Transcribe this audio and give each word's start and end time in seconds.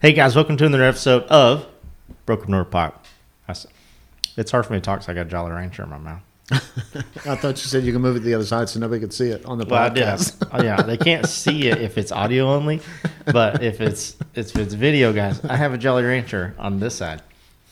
Hey 0.00 0.14
guys, 0.14 0.34
welcome 0.34 0.56
to 0.56 0.64
another 0.64 0.84
episode 0.84 1.24
of 1.24 1.66
Broken 2.24 2.52
North 2.52 2.70
Pop. 2.70 3.04
It's 4.36 4.50
hard 4.50 4.64
for 4.64 4.72
me 4.72 4.78
to 4.78 4.80
talk, 4.80 5.00
because 5.00 5.10
I 5.10 5.14
got 5.14 5.26
a 5.26 5.28
Jolly 5.28 5.52
Rancher 5.52 5.82
in 5.82 5.90
my 5.90 5.98
mouth. 5.98 6.22
I 6.50 7.36
thought 7.36 7.50
you 7.50 7.56
said 7.68 7.84
you 7.84 7.92
can 7.92 8.00
move 8.00 8.16
it 8.16 8.20
to 8.20 8.24
the 8.24 8.32
other 8.32 8.46
side 8.46 8.70
so 8.70 8.80
nobody 8.80 8.98
could 8.98 9.12
see 9.12 9.28
it 9.28 9.44
on 9.44 9.58
the 9.58 9.66
Well, 9.66 9.90
podcast. 9.90 10.48
Oh, 10.52 10.62
yeah, 10.62 10.80
they 10.80 10.96
can't 10.96 11.26
see 11.26 11.68
it 11.68 11.82
if 11.82 11.98
it's 11.98 12.12
audio 12.12 12.48
only, 12.48 12.80
but 13.26 13.62
if 13.62 13.82
it's 13.82 14.16
if 14.34 14.56
it's 14.56 14.72
video, 14.72 15.12
guys, 15.12 15.44
I 15.44 15.56
have 15.56 15.74
a 15.74 15.78
Jolly 15.78 16.02
Rancher 16.04 16.54
on 16.58 16.80
this 16.80 16.94
side. 16.94 17.20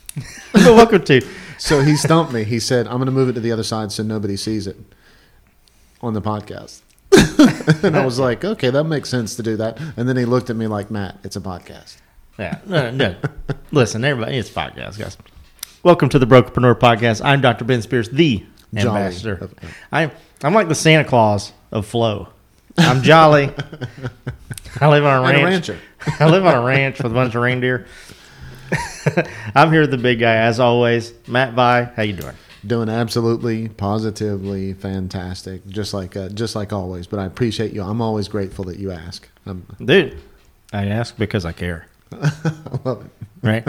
welcome 0.54 1.02
to 1.04 1.26
so 1.56 1.80
he 1.80 1.96
stumped 1.96 2.32
me. 2.32 2.44
He 2.44 2.60
said, 2.60 2.86
"I'm 2.86 2.96
going 2.96 3.06
to 3.06 3.12
move 3.12 3.30
it 3.30 3.32
to 3.34 3.40
the 3.40 3.52
other 3.52 3.62
side 3.64 3.90
so 3.90 4.02
nobody 4.02 4.36
sees 4.36 4.66
it 4.66 4.76
on 6.02 6.12
the 6.12 6.22
podcast." 6.22 6.82
and 7.82 7.96
I 7.96 8.04
was 8.04 8.18
like, 8.18 8.44
"Okay, 8.44 8.68
that 8.68 8.84
makes 8.84 9.08
sense 9.08 9.34
to 9.36 9.42
do 9.42 9.56
that." 9.56 9.80
And 9.96 10.06
then 10.06 10.16
he 10.18 10.26
looked 10.26 10.50
at 10.50 10.56
me 10.56 10.66
like, 10.66 10.90
"Matt, 10.90 11.16
it's 11.24 11.36
a 11.36 11.40
podcast." 11.40 11.96
Yeah. 12.38 12.58
No, 12.66 12.90
no. 12.90 13.16
Listen, 13.72 14.04
everybody, 14.04 14.36
it's 14.36 14.50
podcast, 14.50 14.98
guys. 14.98 15.18
Welcome 15.82 16.08
to 16.10 16.18
the 16.18 16.26
Brokerpreneur 16.26 16.78
Podcast. 16.78 17.20
I'm 17.24 17.40
Dr. 17.40 17.64
Ben 17.64 17.82
Spears, 17.82 18.08
the 18.10 18.44
Jolly. 18.74 19.00
ambassador. 19.00 19.50
I'm 19.90 20.10
I'm 20.42 20.54
like 20.54 20.68
the 20.68 20.74
Santa 20.74 21.08
Claus 21.08 21.52
of 21.72 21.86
flow. 21.86 22.28
I'm 22.76 23.02
jolly. 23.02 23.50
I 24.80 24.88
live 24.88 25.04
on 25.04 25.18
a 25.18 25.28
ranch. 25.28 25.68
rancher. 25.68 25.78
I 26.20 26.28
live 26.30 26.46
on 26.46 26.54
a 26.54 26.62
ranch 26.62 26.98
with 26.98 27.10
a 27.10 27.14
bunch 27.14 27.34
of 27.34 27.42
reindeer. 27.42 27.86
I'm 29.54 29.72
here 29.72 29.80
with 29.80 29.90
the 29.90 29.98
big 29.98 30.20
guy 30.20 30.36
as 30.36 30.60
always, 30.60 31.12
Matt 31.26 31.54
Vi. 31.54 31.84
How 31.96 32.02
you 32.02 32.12
doing? 32.12 32.34
Doing 32.64 32.88
absolutely, 32.88 33.68
positively 33.68 34.74
fantastic, 34.74 35.66
just 35.66 35.92
like 35.94 36.16
uh, 36.16 36.28
just 36.28 36.54
like 36.54 36.72
always. 36.72 37.06
But 37.08 37.18
I 37.18 37.24
appreciate 37.24 37.72
you. 37.72 37.82
I'm 37.82 38.00
always 38.00 38.28
grateful 38.28 38.64
that 38.66 38.78
you 38.78 38.92
ask. 38.92 39.28
Um, 39.46 39.64
Dude, 39.84 40.18
I 40.72 40.86
ask 40.86 41.16
because 41.16 41.44
I 41.44 41.52
care, 41.52 41.86
I 42.12 42.30
love 42.84 43.04
it. 43.04 43.10
right? 43.46 43.66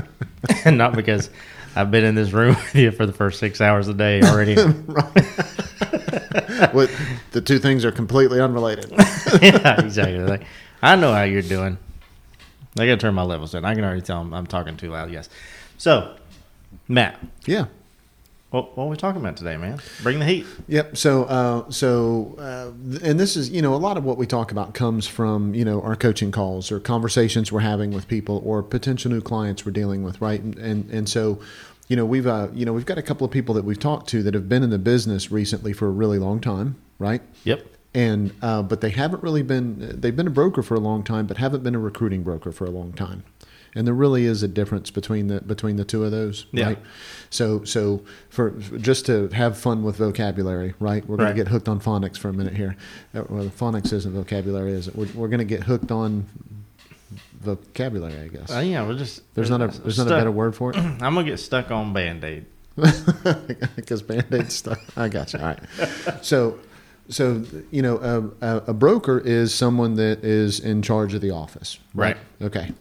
and 0.66 0.78
not 0.84 0.96
because 0.96 1.30
I've 1.76 1.92
been 1.92 2.04
in 2.04 2.16
this 2.16 2.32
room 2.32 2.56
with 2.56 2.76
you 2.76 2.92
for 2.92 3.06
the 3.06 3.14
first 3.14 3.40
six 3.40 3.62
hours 3.62 3.88
a 3.88 3.94
day 3.94 4.22
already. 4.22 4.56
The 7.32 7.42
two 7.44 7.60
things 7.60 7.86
are 7.86 7.92
completely 7.92 8.42
unrelated. 8.42 8.92
yeah, 9.42 9.80
exactly. 9.82 10.20
Like, 10.20 10.44
I 10.82 10.96
know 10.96 11.14
how 11.14 11.24
you're 11.24 11.42
doing. 11.42 11.78
I 12.78 12.86
got 12.86 12.94
to 12.94 12.98
turn 12.98 13.14
my 13.14 13.24
levels 13.24 13.52
down. 13.52 13.66
I 13.66 13.76
can 13.76 13.84
already 13.84 14.02
tell 14.02 14.22
I'm, 14.22 14.34
I'm 14.34 14.48
talking 14.48 14.78
too 14.78 14.90
loud. 14.92 15.12
Yes. 15.12 15.30
So, 15.78 16.16
Matt, 16.88 17.20
Yeah. 17.46 17.66
What, 18.52 18.76
what 18.76 18.86
are 18.86 18.88
we 18.88 18.98
talking 18.98 19.22
about 19.22 19.38
today, 19.38 19.58
man? 19.58 19.80
Bring 20.02 20.20
the 20.20 20.26
heat. 20.26 20.46
Yep. 20.68 20.98
So, 20.98 21.26
uh, 21.26 21.70
so, 21.70 22.36
uh, 22.40 22.72
and 23.04 23.20
this 23.20 23.36
is, 23.36 23.52
you 23.52 23.62
know, 23.62 23.76
a 23.76 23.78
lot 23.78 23.96
of 23.96 24.04
what 24.04 24.18
we 24.18 24.26
talk 24.26 24.52
about 24.52 24.74
comes 24.74 25.06
from, 25.08 25.54
you 25.54 25.64
know, 25.64 25.82
our 25.82 25.96
coaching 25.96 26.32
calls 26.32 26.72
or 26.72 26.80
conversations 26.80 27.52
we're 27.52 27.60
having 27.60 27.92
with 27.92 28.08
people 28.08 28.42
or 28.44 28.64
potential 28.64 29.12
new 29.12 29.22
clients 29.22 29.66
we're 29.66 29.72
dealing 29.72 30.04
with, 30.04 30.20
right? 30.20 30.42
And 30.42 30.58
and, 30.58 30.90
and 30.90 31.08
so, 31.08 31.40
you 31.90 31.96
know, 31.96 32.06
we've, 32.06 32.26
uh, 32.26 32.48
you 32.54 32.66
know, 32.66 32.74
we've 32.74 32.86
got 32.86 32.98
a 32.98 33.04
couple 33.04 33.26
of 33.26 33.32
people 33.32 33.54
that 33.56 33.66
we've 33.66 33.80
talked 33.80 34.10
to 34.10 34.24
that 34.24 34.34
have 34.34 34.50
been 34.50 34.64
in 34.64 34.72
the 34.72 34.80
business 34.80 35.32
recently 35.32 35.74
for 35.74 35.88
a 35.88 35.92
really 35.92 36.18
long 36.18 36.40
time, 36.40 36.76
right? 36.98 37.22
Yep. 37.44 37.66
And 37.94 38.32
uh, 38.42 38.62
but 38.62 38.82
they 38.82 38.92
haven't 38.92 39.24
really 39.24 39.42
been. 39.42 40.00
They've 40.00 40.16
been 40.16 40.28
a 40.28 40.32
broker 40.32 40.62
for 40.62 40.76
a 40.76 40.80
long 40.80 41.04
time, 41.04 41.26
but 41.26 41.38
haven't 41.38 41.64
been 41.64 41.74
a 41.74 41.80
recruiting 41.80 42.22
broker 42.22 42.52
for 42.52 42.66
a 42.66 42.70
long 42.70 42.94
time. 42.94 43.24
And 43.76 43.86
there 43.86 43.94
really 43.94 44.26
is 44.26 44.42
a 44.44 44.48
difference 44.48 44.90
between 44.92 45.28
the 45.28 45.42
between 45.42 45.76
the 45.76 45.86
two 45.86 46.04
of 46.04 46.12
those, 46.12 46.46
Yeah. 46.52 46.66
right? 46.68 46.80
So 47.30 47.64
so 47.64 48.02
for 48.30 48.52
just 48.80 49.06
to 49.08 49.28
have 49.30 49.58
fun 49.58 49.84
with 49.84 49.98
vocabulary, 49.98 50.74
right? 50.80 51.08
We're 51.08 51.18
going 51.18 51.28
Right. 51.28 51.36
to 51.38 51.44
get 51.44 51.48
hooked 51.50 51.70
on 51.70 51.80
phonics 51.80 52.18
for 52.18 52.30
a 52.30 52.34
minute 52.34 52.56
here. 52.56 52.76
Uh, 53.14 53.24
Well, 53.30 53.46
phonics 53.46 53.94
isn't 53.94 54.12
vocabulary, 54.14 54.72
is 54.74 54.88
it? 54.88 54.96
We're, 54.96 55.08
we're 55.14 55.28
going 55.28 55.40
to 55.40 55.46
get 55.46 55.64
hooked 55.64 55.92
on 55.92 56.26
vocabulary, 57.42 58.20
I 58.20 58.28
guess. 58.28 58.52
Uh, 58.52 58.60
yeah, 58.60 58.86
we're 58.86 58.98
just. 58.98 59.22
there's 59.36 59.50
not 59.50 59.62
a 59.62 59.68
there's 59.68 59.98
not 59.98 60.08
a 60.08 60.12
better 60.12 60.32
word 60.32 60.56
for 60.56 60.72
it 60.72 60.78
I'm 60.78 60.98
going 61.14 61.26
to 61.26 61.32
get 61.32 61.40
stuck 61.40 61.72
on 61.72 61.94
Band 61.94 62.24
Aid. 62.24 62.46
because 63.76 64.02
band-aid 64.02 64.52
stuff. 64.62 64.80
I 64.98 65.10
got 65.10 65.34
you. 65.34 65.40
All 65.40 65.46
right. 65.48 65.60
So, 66.22 66.60
so 67.10 67.44
you 67.72 67.82
know, 67.82 67.98
a, 68.42 68.46
a, 68.58 68.64
a 68.68 68.74
broker 68.74 69.20
is 69.20 69.54
someone 69.54 69.96
that 69.96 70.24
is 70.24 70.60
in 70.62 70.82
charge 70.82 71.14
of 71.14 71.20
the 71.22 71.32
office, 71.32 71.78
right? 71.94 72.16
Okay. 72.42 72.72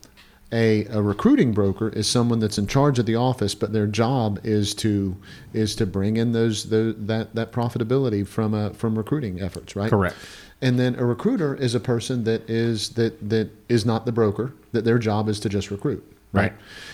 A, 0.50 0.86
a 0.86 1.03
recruiting 1.03 1.53
broker 1.53 1.91
is 1.91 2.06
someone 2.06 2.38
that's 2.38 2.56
in 2.56 2.66
charge 2.66 2.98
of 2.98 3.04
the 3.04 3.16
office, 3.16 3.54
but 3.54 3.75
their 3.75 3.86
job 3.86 4.41
is 4.44 4.75
to 4.76 5.14
is 5.53 5.76
to 5.76 5.84
bring 5.84 6.16
in 6.16 6.32
those, 6.32 6.70
those 6.70 6.94
that 6.98 7.34
that 7.34 7.53
profitability 7.53 8.26
from 8.26 8.54
uh, 8.54 8.70
from 8.70 8.97
recruiting 8.97 9.42
efforts, 9.42 9.76
right? 9.76 9.91
Correct. 9.91 10.16
And 10.60 10.78
then 10.78 10.97
a 10.97 11.04
recruiter 11.04 11.54
is 11.54 11.75
a 11.75 11.81
person 11.81 12.25
that 12.25 12.48
is 12.48 12.91
that 12.91 13.28
that 13.28 13.50
is 13.69 13.84
not 13.84 14.06
the 14.06 14.12
broker. 14.12 14.54
That 14.72 14.84
their 14.84 14.98
job 14.98 15.28
is 15.28 15.38
to 15.41 15.50
just 15.50 15.70
recruit, 15.70 16.03
Right. 16.32 16.53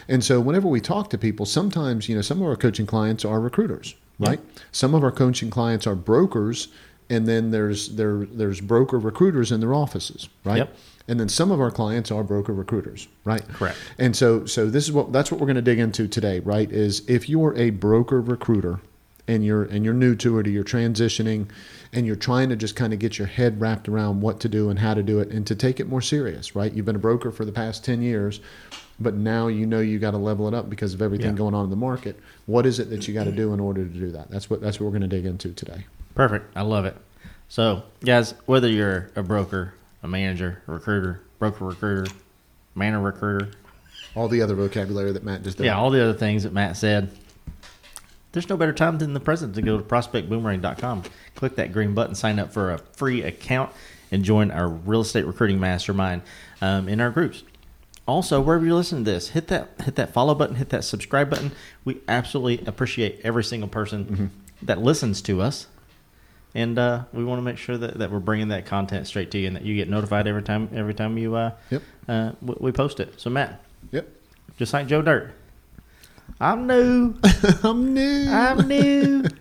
And 0.08 0.22
so 0.22 0.40
whenever 0.40 0.68
we 0.68 0.80
talk 0.80 1.10
to 1.10 1.18
people, 1.18 1.46
sometimes 1.46 2.08
you 2.08 2.14
know 2.14 2.22
some 2.22 2.40
of 2.40 2.48
our 2.48 2.56
coaching 2.56 2.86
clients 2.86 3.24
are 3.24 3.40
recruiters, 3.40 3.94
right? 4.18 4.40
Some 4.72 4.94
of 4.94 5.02
our 5.02 5.12
coaching 5.12 5.50
clients 5.50 5.86
are 5.86 5.94
brokers, 5.94 6.68
and 7.10 7.26
then 7.26 7.50
there's 7.50 7.90
there 7.90 8.24
there's 8.26 8.60
broker 8.60 8.98
recruiters 8.98 9.52
in 9.52 9.60
their 9.60 9.74
offices, 9.74 10.28
right? 10.44 10.58
Yep. 10.58 10.76
And 11.06 11.20
then 11.20 11.28
some 11.28 11.50
of 11.50 11.60
our 11.60 11.70
clients 11.70 12.10
are 12.10 12.24
broker 12.24 12.54
recruiters, 12.54 13.08
right? 13.24 13.46
Correct. 13.48 13.76
And 13.98 14.16
so 14.16 14.46
so 14.46 14.70
this 14.70 14.84
is 14.84 14.92
what 14.92 15.12
that's 15.12 15.30
what 15.30 15.38
we're 15.40 15.46
going 15.46 15.56
to 15.56 15.62
dig 15.62 15.78
into 15.78 16.08
today, 16.08 16.40
right? 16.40 16.70
Is 16.70 17.02
if 17.08 17.28
you're 17.28 17.54
a 17.56 17.70
broker 17.70 18.20
recruiter 18.20 18.80
and 19.28 19.44
you're 19.44 19.64
and 19.64 19.84
you're 19.84 19.94
new 19.94 20.14
to 20.16 20.38
it 20.38 20.46
or 20.46 20.50
you're 20.50 20.64
transitioning 20.64 21.48
and 21.92 22.06
you're 22.06 22.16
trying 22.16 22.48
to 22.48 22.56
just 22.56 22.74
kind 22.74 22.92
of 22.92 22.98
get 22.98 23.18
your 23.18 23.26
head 23.28 23.60
wrapped 23.60 23.88
around 23.88 24.20
what 24.20 24.40
to 24.40 24.48
do 24.48 24.70
and 24.70 24.78
how 24.78 24.94
to 24.94 25.02
do 25.02 25.20
it 25.20 25.30
and 25.30 25.46
to 25.46 25.54
take 25.54 25.78
it 25.78 25.88
more 25.88 26.00
serious, 26.00 26.56
right? 26.56 26.72
You've 26.72 26.86
been 26.86 26.96
a 26.96 26.98
broker 26.98 27.30
for 27.30 27.44
the 27.44 27.52
past 27.52 27.84
10 27.84 28.02
years, 28.02 28.40
but 28.98 29.14
now 29.14 29.46
you 29.46 29.64
know 29.66 29.80
you 29.80 29.98
got 29.98 30.10
to 30.12 30.16
level 30.18 30.48
it 30.48 30.54
up 30.54 30.68
because 30.68 30.92
of 30.94 31.00
everything 31.02 31.28
Yeah. 31.32 31.36
going 31.38 31.54
on 31.54 31.64
in 31.64 31.70
the 31.70 31.76
market. 31.76 32.18
What 32.46 32.66
is 32.66 32.78
it 32.80 32.90
that 32.90 33.06
you 33.06 33.14
got 33.14 33.24
to 33.24 33.32
do 33.32 33.52
in 33.54 33.60
order 33.60 33.84
to 33.84 33.90
do 33.90 34.10
that? 34.12 34.30
That's 34.30 34.48
what 34.50 34.60
that's 34.60 34.80
what 34.80 34.86
we're 34.86 34.98
going 34.98 35.08
to 35.08 35.16
dig 35.16 35.26
into 35.26 35.52
today. 35.52 35.84
Perfect. 36.14 36.56
I 36.56 36.62
love 36.62 36.84
it. 36.84 36.96
So, 37.48 37.82
guys, 38.04 38.34
whether 38.46 38.68
you're 38.68 39.10
a 39.16 39.22
broker, 39.22 39.74
a 40.02 40.08
manager, 40.08 40.62
a 40.66 40.72
recruiter, 40.72 41.20
broker 41.38 41.64
recruiter, 41.64 42.10
manor 42.74 43.00
recruiter, 43.00 43.50
All 44.14 44.28
the 44.28 44.42
other 44.42 44.54
vocabulary 44.54 45.12
that 45.12 45.24
Matt 45.24 45.42
just 45.42 45.58
did. 45.58 45.66
yeah, 45.66 45.76
all 45.76 45.90
the 45.90 46.02
other 46.02 46.14
things 46.14 46.44
that 46.44 46.52
Matt 46.52 46.76
said, 46.76 47.10
there's 48.32 48.48
no 48.48 48.56
better 48.56 48.72
time 48.72 48.98
than 48.98 49.12
the 49.14 49.20
present 49.20 49.54
to 49.54 49.62
go 49.62 49.76
to 49.76 49.82
prospectboomerang.com. 49.84 51.02
Click 51.34 51.56
that 51.56 51.72
green 51.72 51.94
button, 51.94 52.14
sign 52.14 52.38
up 52.38 52.52
for 52.52 52.72
a 52.72 52.78
free 52.78 53.22
account, 53.22 53.70
and 54.10 54.24
join 54.24 54.50
our 54.50 54.68
real 54.68 55.00
estate 55.02 55.26
recruiting 55.26 55.60
mastermind 55.60 56.22
um, 56.60 56.88
in 56.88 57.00
our 57.00 57.10
groups. 57.10 57.42
Also, 58.06 58.40
wherever 58.40 58.64
you're 58.64 58.74
listening 58.74 59.04
to 59.04 59.10
this, 59.12 59.28
hit 59.30 59.46
that 59.48 59.70
hit 59.84 59.94
that 59.96 60.12
follow 60.12 60.34
button, 60.34 60.56
hit 60.56 60.68
that 60.70 60.84
subscribe 60.84 61.30
button. 61.30 61.52
We 61.84 62.00
absolutely 62.06 62.66
appreciate 62.66 63.20
every 63.24 63.42
single 63.44 63.68
person 63.68 64.30
that 64.62 64.80
listens 64.82 65.22
to 65.22 65.40
us, 65.40 65.68
and 66.54 66.78
uh, 66.78 67.04
we 67.12 67.24
want 67.24 67.38
to 67.38 67.42
make 67.42 67.58
sure 67.58 67.76
that, 67.78 67.98
that 67.98 68.10
we're 68.10 68.20
bringing 68.20 68.48
that 68.48 68.64
content 68.66 69.06
straight 69.06 69.30
to 69.32 69.38
you, 69.38 69.46
and 69.48 69.56
that 69.56 69.64
you 69.64 69.74
get 69.74 69.88
notified 69.88 70.26
every 70.26 70.42
time 70.42 70.68
every 70.74 70.94
time 70.94 71.18
you 71.18 71.34
uh, 71.34 71.50
Yep. 71.70 71.82
uh, 72.08 72.32
we, 72.42 72.54
we 72.60 72.72
post 72.72 73.00
it. 73.00 73.20
So, 73.20 73.30
Matt, 73.30 73.60
Yep. 73.92 74.08
just 74.56 74.72
like 74.72 74.86
Joe 74.86 75.02
Dirt, 75.02 75.32
I'm 76.40 76.66
new. 76.66 77.14
I'm 77.62 77.92
new. 77.94 78.26
I'm 78.30 78.68
new. 78.68 79.24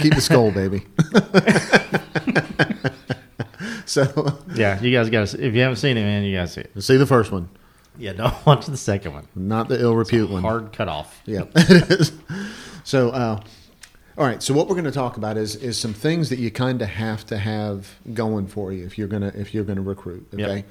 Keep 0.00 0.14
the 0.14 0.20
skull, 0.20 0.50
baby. 0.52 0.84
so 3.86 4.38
yeah, 4.54 4.80
you 4.80 4.92
guys 4.92 5.10
got 5.10 5.26
to. 5.28 5.44
If 5.46 5.54
you 5.54 5.60
haven't 5.62 5.76
seen 5.76 5.96
it, 5.96 6.02
man, 6.02 6.22
you 6.24 6.36
got 6.36 6.48
to 6.48 6.52
see 6.52 6.60
it. 6.62 6.82
see 6.82 6.96
the 6.96 7.06
first 7.06 7.32
one, 7.32 7.48
Yeah, 7.96 8.12
don't 8.12 8.46
watch 8.46 8.66
the 8.66 8.76
second 8.76 9.14
one. 9.14 9.26
not 9.34 9.68
the 9.68 9.80
ill 9.80 9.94
repute 9.96 10.30
one. 10.30 10.42
Hard 10.42 10.72
cut 10.72 10.88
off. 10.88 11.20
Yeah, 11.24 11.44
it 11.54 11.90
is. 12.00 12.12
So, 12.84 13.10
uh, 13.10 13.40
all 14.18 14.26
right. 14.26 14.42
So, 14.42 14.52
what 14.52 14.66
we're 14.66 14.74
going 14.74 14.84
to 14.84 14.90
talk 14.90 15.16
about 15.16 15.36
is 15.36 15.54
is 15.54 15.78
some 15.78 15.94
things 15.94 16.28
that 16.30 16.40
you 16.40 16.50
kind 16.50 16.82
of 16.82 16.88
have 16.88 17.24
to 17.26 17.38
have 17.38 17.94
going 18.12 18.48
for 18.48 18.72
you 18.72 18.84
if 18.84 18.98
you're 18.98 19.08
gonna 19.08 19.32
if 19.34 19.54
you're 19.54 19.64
gonna 19.64 19.80
recruit. 19.80 20.26
Okay. 20.34 20.56
Yep. 20.56 20.64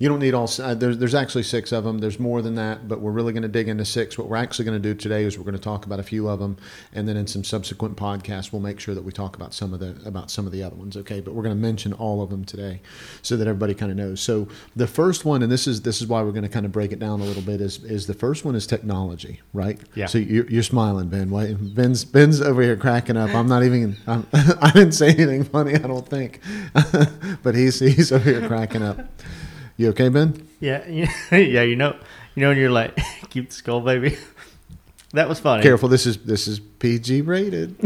You 0.00 0.08
don't 0.08 0.18
need 0.18 0.32
all. 0.32 0.50
Uh, 0.58 0.72
there's 0.72 0.96
there's 0.96 1.14
actually 1.14 1.42
six 1.42 1.72
of 1.72 1.84
them. 1.84 1.98
There's 1.98 2.18
more 2.18 2.40
than 2.40 2.54
that, 2.54 2.88
but 2.88 3.02
we're 3.02 3.10
really 3.10 3.34
going 3.34 3.42
to 3.42 3.48
dig 3.48 3.68
into 3.68 3.84
six. 3.84 4.16
What 4.16 4.28
we're 4.28 4.38
actually 4.38 4.64
going 4.64 4.82
to 4.82 4.88
do 4.88 4.94
today 4.94 5.24
is 5.24 5.36
we're 5.36 5.44
going 5.44 5.52
to 5.52 5.60
talk 5.60 5.84
about 5.84 6.00
a 6.00 6.02
few 6.02 6.26
of 6.26 6.38
them, 6.40 6.56
and 6.94 7.06
then 7.06 7.18
in 7.18 7.26
some 7.26 7.44
subsequent 7.44 7.98
podcasts, 7.98 8.50
we'll 8.50 8.62
make 8.62 8.80
sure 8.80 8.94
that 8.94 9.04
we 9.04 9.12
talk 9.12 9.36
about 9.36 9.52
some 9.52 9.74
of 9.74 9.80
the 9.80 9.94
about 10.06 10.30
some 10.30 10.46
of 10.46 10.52
the 10.52 10.62
other 10.62 10.74
ones. 10.74 10.96
Okay, 10.96 11.20
but 11.20 11.34
we're 11.34 11.42
going 11.42 11.54
to 11.54 11.60
mention 11.60 11.92
all 11.92 12.22
of 12.22 12.30
them 12.30 12.46
today, 12.46 12.80
so 13.20 13.36
that 13.36 13.46
everybody 13.46 13.74
kind 13.74 13.92
of 13.92 13.98
knows. 13.98 14.22
So 14.22 14.48
the 14.74 14.86
first 14.86 15.26
one, 15.26 15.42
and 15.42 15.52
this 15.52 15.66
is 15.66 15.82
this 15.82 16.00
is 16.00 16.06
why 16.06 16.22
we're 16.22 16.32
going 16.32 16.44
to 16.44 16.48
kind 16.48 16.64
of 16.64 16.72
break 16.72 16.92
it 16.92 16.98
down 16.98 17.20
a 17.20 17.24
little 17.24 17.42
bit, 17.42 17.60
is 17.60 17.84
is 17.84 18.06
the 18.06 18.14
first 18.14 18.42
one 18.42 18.54
is 18.54 18.66
technology, 18.66 19.42
right? 19.52 19.78
Yeah. 19.94 20.06
So 20.06 20.16
you're, 20.16 20.48
you're 20.48 20.62
smiling, 20.62 21.08
Ben. 21.10 21.28
Ben's 21.74 22.06
Ben's 22.06 22.40
over 22.40 22.62
here 22.62 22.76
cracking 22.78 23.18
up. 23.18 23.34
I'm 23.34 23.48
not 23.48 23.64
even. 23.64 23.98
I'm, 24.06 24.26
I 24.32 24.70
didn't 24.72 24.92
say 24.92 25.10
anything 25.10 25.44
funny. 25.44 25.74
I 25.74 25.86
don't 25.86 26.08
think, 26.08 26.40
but 27.42 27.54
he's 27.54 27.80
he's 27.80 28.10
over 28.12 28.24
here 28.24 28.48
cracking 28.48 28.82
up. 28.82 29.06
You 29.80 29.88
okay, 29.88 30.10
Ben? 30.10 30.46
Yeah, 30.60 30.86
yeah, 30.90 31.08
yeah. 31.30 31.62
You 31.62 31.74
know, 31.74 31.96
you 32.34 32.42
know 32.42 32.48
when 32.50 32.58
you're 32.58 32.70
like, 32.70 32.94
keep 33.30 33.48
the 33.48 33.54
skull, 33.54 33.80
baby. 33.80 34.18
That 35.12 35.28
was 35.28 35.40
funny. 35.40 35.64
Careful, 35.64 35.88
this 35.88 36.06
is 36.06 36.18
this 36.18 36.46
is 36.46 36.60
PG 36.60 37.22
rated, 37.22 37.76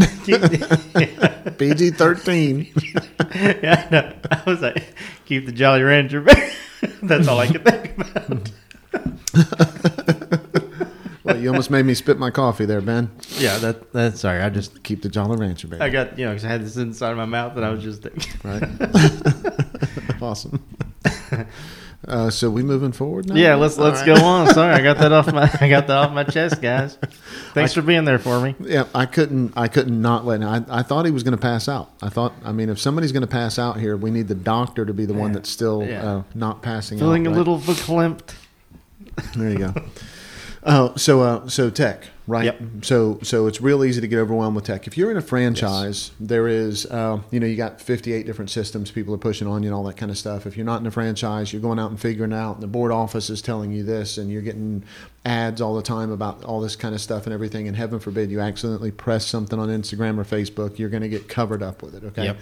PG 1.56 1.90
thirteen. 1.92 2.70
yeah, 3.34 4.14
I. 4.30 4.36
I 4.36 4.42
was 4.44 4.60
like, 4.60 4.94
keep 5.24 5.46
the 5.46 5.52
Jolly 5.52 5.80
Rancher. 5.80 6.20
That's 7.02 7.26
all 7.26 7.38
I 7.38 7.46
could 7.46 7.64
think 7.64 7.96
about. 7.96 8.50
Well, 11.24 11.38
you 11.38 11.48
almost 11.48 11.70
made 11.70 11.86
me 11.86 11.94
spit 11.94 12.18
my 12.18 12.30
coffee 12.30 12.66
there, 12.66 12.82
Ben. 12.82 13.10
Yeah, 13.38 13.56
that 13.56 13.90
that's 13.94 14.20
sorry. 14.20 14.42
I 14.42 14.50
just 14.50 14.82
Keep 14.82 15.00
the 15.00 15.08
Jolly 15.08 15.38
Rancher, 15.38 15.66
baby. 15.66 15.80
I 15.80 15.88
got 15.88 16.18
you 16.18 16.26
know 16.26 16.32
because 16.32 16.44
I 16.44 16.48
had 16.48 16.62
this 16.62 16.76
inside 16.76 17.12
of 17.12 17.16
my 17.16 17.24
mouth 17.24 17.56
and 17.56 17.64
I 17.64 17.70
was 17.70 17.82
just 17.82 18.02
thinking. 18.02 18.34
right? 18.44 18.62
awesome. 20.20 20.62
Uh, 22.06 22.28
so 22.30 22.50
we 22.50 22.62
moving 22.62 22.92
forward 22.92 23.28
now? 23.28 23.34
Yeah, 23.34 23.54
let's 23.54 23.78
let's 23.78 24.00
right. 24.06 24.16
go 24.18 24.24
on. 24.24 24.52
Sorry, 24.52 24.74
I 24.74 24.82
got 24.82 24.98
that 24.98 25.12
off 25.12 25.32
my 25.32 25.50
I 25.60 25.68
got 25.68 25.86
that 25.86 25.96
off 25.96 26.12
my 26.12 26.24
chest, 26.24 26.60
guys. 26.60 26.98
Thanks 27.54 27.72
for 27.72 27.82
being 27.82 28.04
there 28.04 28.18
for 28.18 28.40
me. 28.40 28.54
Yeah, 28.60 28.84
I 28.94 29.06
couldn't. 29.06 29.54
I 29.56 29.68
couldn't 29.68 30.00
not 30.00 30.26
let. 30.26 30.42
I, 30.42 30.62
I 30.68 30.82
thought 30.82 31.06
he 31.06 31.10
was 31.10 31.22
going 31.22 31.36
to 31.36 31.40
pass 31.40 31.68
out. 31.68 31.90
I 32.02 32.08
thought. 32.10 32.34
I 32.44 32.52
mean, 32.52 32.68
if 32.68 32.78
somebody's 32.78 33.12
going 33.12 33.22
to 33.22 33.26
pass 33.26 33.58
out 33.58 33.78
here, 33.78 33.96
we 33.96 34.10
need 34.10 34.28
the 34.28 34.34
doctor 34.34 34.84
to 34.84 34.92
be 34.92 35.06
the 35.06 35.14
one 35.14 35.32
that's 35.32 35.48
still 35.48 35.84
Yeah. 35.84 36.06
uh, 36.06 36.22
not 36.34 36.62
passing 36.62 36.98
Feeling 36.98 37.26
out. 37.26 37.34
Feeling 37.34 37.48
a 37.48 37.52
right? 37.54 37.58
little 37.58 37.58
verklempt. 37.58 38.34
There 39.36 39.50
you 39.50 39.58
go. 39.58 39.74
Oh, 40.66 40.94
so 40.96 41.20
uh, 41.20 41.46
so 41.48 41.68
tech, 41.68 42.04
right? 42.26 42.44
Yep. 42.46 42.60
So 42.82 43.18
so 43.22 43.46
it's 43.46 43.60
real 43.60 43.84
easy 43.84 44.00
to 44.00 44.08
get 44.08 44.18
overwhelmed 44.18 44.56
with 44.56 44.64
tech. 44.64 44.86
If 44.86 44.96
you're 44.96 45.10
in 45.10 45.16
a 45.16 45.22
franchise, 45.22 46.10
there 46.18 46.48
is, 46.48 46.86
uh, 46.86 47.20
you 47.30 47.40
know, 47.40 47.46
you 47.46 47.56
got 47.56 47.80
58 47.80 48.26
different 48.26 48.50
systems 48.50 48.90
people 48.90 49.14
are 49.14 49.18
pushing 49.18 49.46
on 49.46 49.62
you 49.62 49.68
and 49.68 49.74
all 49.74 49.84
that 49.84 49.96
kind 49.96 50.10
of 50.10 50.18
stuff. 50.18 50.46
If 50.46 50.56
you're 50.56 50.66
not 50.66 50.80
in 50.80 50.86
a 50.86 50.90
franchise, 50.90 51.52
you're 51.52 51.62
going 51.62 51.78
out 51.78 51.90
and 51.90 52.00
figuring 52.00 52.32
out. 52.32 52.54
And 52.54 52.62
the 52.62 52.68
board 52.68 52.92
office 52.92 53.30
is 53.30 53.42
telling 53.42 53.72
you 53.72 53.82
this, 53.82 54.18
and 54.18 54.30
you're 54.30 54.42
getting 54.42 54.84
ads 55.24 55.60
all 55.60 55.74
the 55.74 55.82
time 55.82 56.10
about 56.10 56.44
all 56.44 56.60
this 56.60 56.76
kind 56.76 56.94
of 56.94 57.00
stuff 57.00 57.24
and 57.24 57.32
everything. 57.32 57.66
And 57.68 57.76
heaven 57.76 57.98
forbid 57.98 58.30
you 58.30 58.40
accidentally 58.40 58.90
press 58.90 59.26
something 59.26 59.58
on 59.58 59.68
Instagram 59.68 60.18
or 60.18 60.24
Facebook, 60.24 60.78
you're 60.78 60.90
going 60.90 61.02
to 61.02 61.08
get 61.08 61.28
covered 61.28 61.62
up 61.62 61.82
with 61.82 61.94
it. 61.94 62.04
Okay. 62.04 62.24
Yep. 62.24 62.38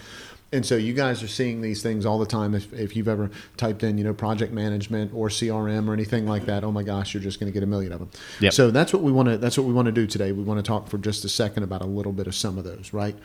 And 0.53 0.67
so 0.67 0.77
you 0.77 0.93
guys 0.93 1.23
are 1.23 1.29
seeing 1.29 1.63
these 1.63 1.83
things 1.83 2.05
all 2.05 2.19
the 2.19 2.27
time. 2.27 2.55
If, 2.55 2.73
if 2.75 2.95
you've 2.95 3.09
ever 3.09 3.31
typed 3.57 3.83
in, 3.83 3.97
you 3.97 4.05
know, 4.05 4.13
project 4.13 4.53
management 4.53 5.13
or 5.15 5.29
CRM 5.29 5.89
or 5.89 5.95
anything 5.95 6.27
like 6.27 6.45
that, 6.45 6.63
oh 6.63 6.71
my 6.71 6.83
gosh, 6.83 7.15
you're 7.15 7.23
just 7.23 7.41
going 7.41 7.51
to 7.51 7.55
get 7.55 7.63
a 7.63 7.67
million 7.67 7.93
of 7.93 8.01
them. 8.01 8.11
Yep. 8.41 8.53
So 8.53 8.71
that's 8.71 8.93
what 8.93 9.03
we 9.03 9.13
want 9.13 9.29
to. 9.31 9.39
That's 9.39 9.57
what 9.57 9.67
we 9.67 9.73
want 9.73 9.87
to 9.87 9.93
do 9.93 10.07
today. 10.07 10.33
We 10.33 10.43
want 10.43 10.59
to 10.59 10.63
talk 10.63 10.89
for 10.89 10.99
just 10.99 11.25
a 11.25 11.29
second 11.29 11.63
about 11.63 11.81
a 11.81 11.87
little 11.87 12.13
bit 12.13 12.27
of 12.27 12.35
some 12.35 12.59
of 12.59 12.65
those, 12.65 12.93
right? 12.93 13.17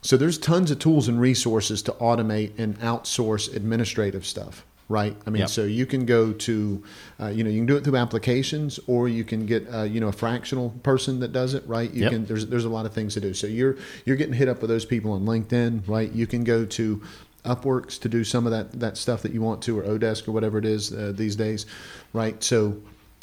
So 0.00 0.16
there's 0.16 0.36
tons 0.36 0.70
of 0.70 0.78
tools 0.78 1.08
and 1.08 1.20
resources 1.20 1.82
to 1.82 1.92
automate 1.92 2.58
and 2.58 2.78
outsource 2.80 3.54
administrative 3.54 4.26
stuff, 4.26 4.66
right? 4.88 5.16
I 5.26 5.30
mean, 5.30 5.40
Yep. 5.40 5.48
so 5.48 5.64
you 5.64 5.86
can 5.86 6.04
go 6.04 6.32
to, 6.32 6.82
uh, 7.20 7.28
you 7.28 7.44
know, 7.44 7.50
you 7.50 7.58
can 7.60 7.66
do 7.66 7.76
it 7.76 7.84
through 7.84 7.96
applications, 7.96 8.78
or 8.86 9.08
you 9.08 9.24
can 9.24 9.46
get, 9.46 9.66
uh, 9.72 9.82
you 9.84 10.00
know, 10.00 10.08
a 10.08 10.12
fractional 10.12 10.70
person 10.82 11.20
that 11.20 11.32
does 11.32 11.54
it, 11.54 11.64
right? 11.66 11.92
You 11.92 12.02
Yep. 12.02 12.10
can. 12.12 12.24
There's 12.26 12.46
there's 12.46 12.64
a 12.64 12.68
lot 12.68 12.84
of 12.86 12.92
things 12.92 13.14
to 13.14 13.20
do. 13.20 13.32
So 13.34 13.46
you're 13.46 13.76
you're 14.04 14.16
getting 14.16 14.34
hit 14.34 14.48
up 14.48 14.60
with 14.60 14.68
those 14.70 14.84
people 14.84 15.12
on 15.12 15.24
LinkedIn, 15.24 15.82
right? 15.86 16.12
You 16.12 16.26
can 16.26 16.44
go 16.44 16.64
to 16.64 17.00
Upworks 17.44 17.98
to 18.00 18.08
do 18.08 18.22
some 18.22 18.46
of 18.46 18.52
that 18.52 18.78
that 18.80 18.96
stuff 18.96 19.22
that 19.22 19.32
you 19.32 19.40
want 19.42 19.62
to, 19.62 19.78
or 19.78 19.82
Odesk 19.82 20.28
or 20.28 20.32
whatever 20.32 20.58
it 20.58 20.64
is 20.64 20.92
uh, 20.92 21.12
these 21.14 21.34
days, 21.36 21.66
right? 22.12 22.42
So 22.44 22.76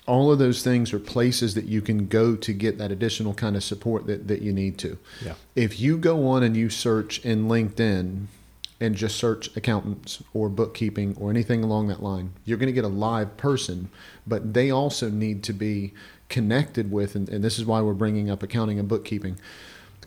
all 0.08 0.32
of 0.32 0.40
those 0.40 0.64
things 0.64 0.92
are 0.92 0.98
places 1.00 1.54
that 1.54 1.66
you 1.66 1.82
can 1.82 2.08
go 2.08 2.36
to 2.36 2.52
get 2.52 2.80
that 2.80 2.92
additional 2.92 3.34
kind 3.34 3.56
of 3.56 3.64
support 3.64 4.08
that, 4.08 4.28
that 4.28 4.42
you 4.42 4.52
need 4.52 4.78
to. 4.80 4.98
Yeah. 5.24 5.34
If 5.56 5.80
you 5.80 5.98
go 5.98 6.28
on 6.28 6.42
and 6.42 6.58
you 6.58 6.70
search 6.72 7.24
in 7.24 7.48
LinkedIn 7.48 8.26
and 8.80 8.96
just 8.96 9.18
search 9.18 9.56
accountants 9.58 10.24
or 10.34 10.50
bookkeeping 10.50 11.16
or 11.20 11.30
anything 11.30 11.64
along 11.64 11.88
that 11.88 12.02
line, 12.02 12.34
you're 12.46 12.58
going 12.58 12.68
to 12.68 12.74
get 12.74 12.86
a 12.86 12.88
live 12.88 13.36
person, 13.38 13.90
but 14.26 14.54
they 14.54 14.72
also 14.72 15.10
need 15.10 15.44
to 15.44 15.54
be 15.54 15.94
connected 16.30 16.92
with, 16.92 17.16
and, 17.16 17.28
and 17.30 17.44
this 17.44 17.60
is 17.60 17.66
why 17.66 17.81
we're 17.81 17.94
bringing 17.94 18.30
up 18.30 18.44
accounting 18.44 18.80
and 18.80 18.88
bookkeeping, 18.88 19.38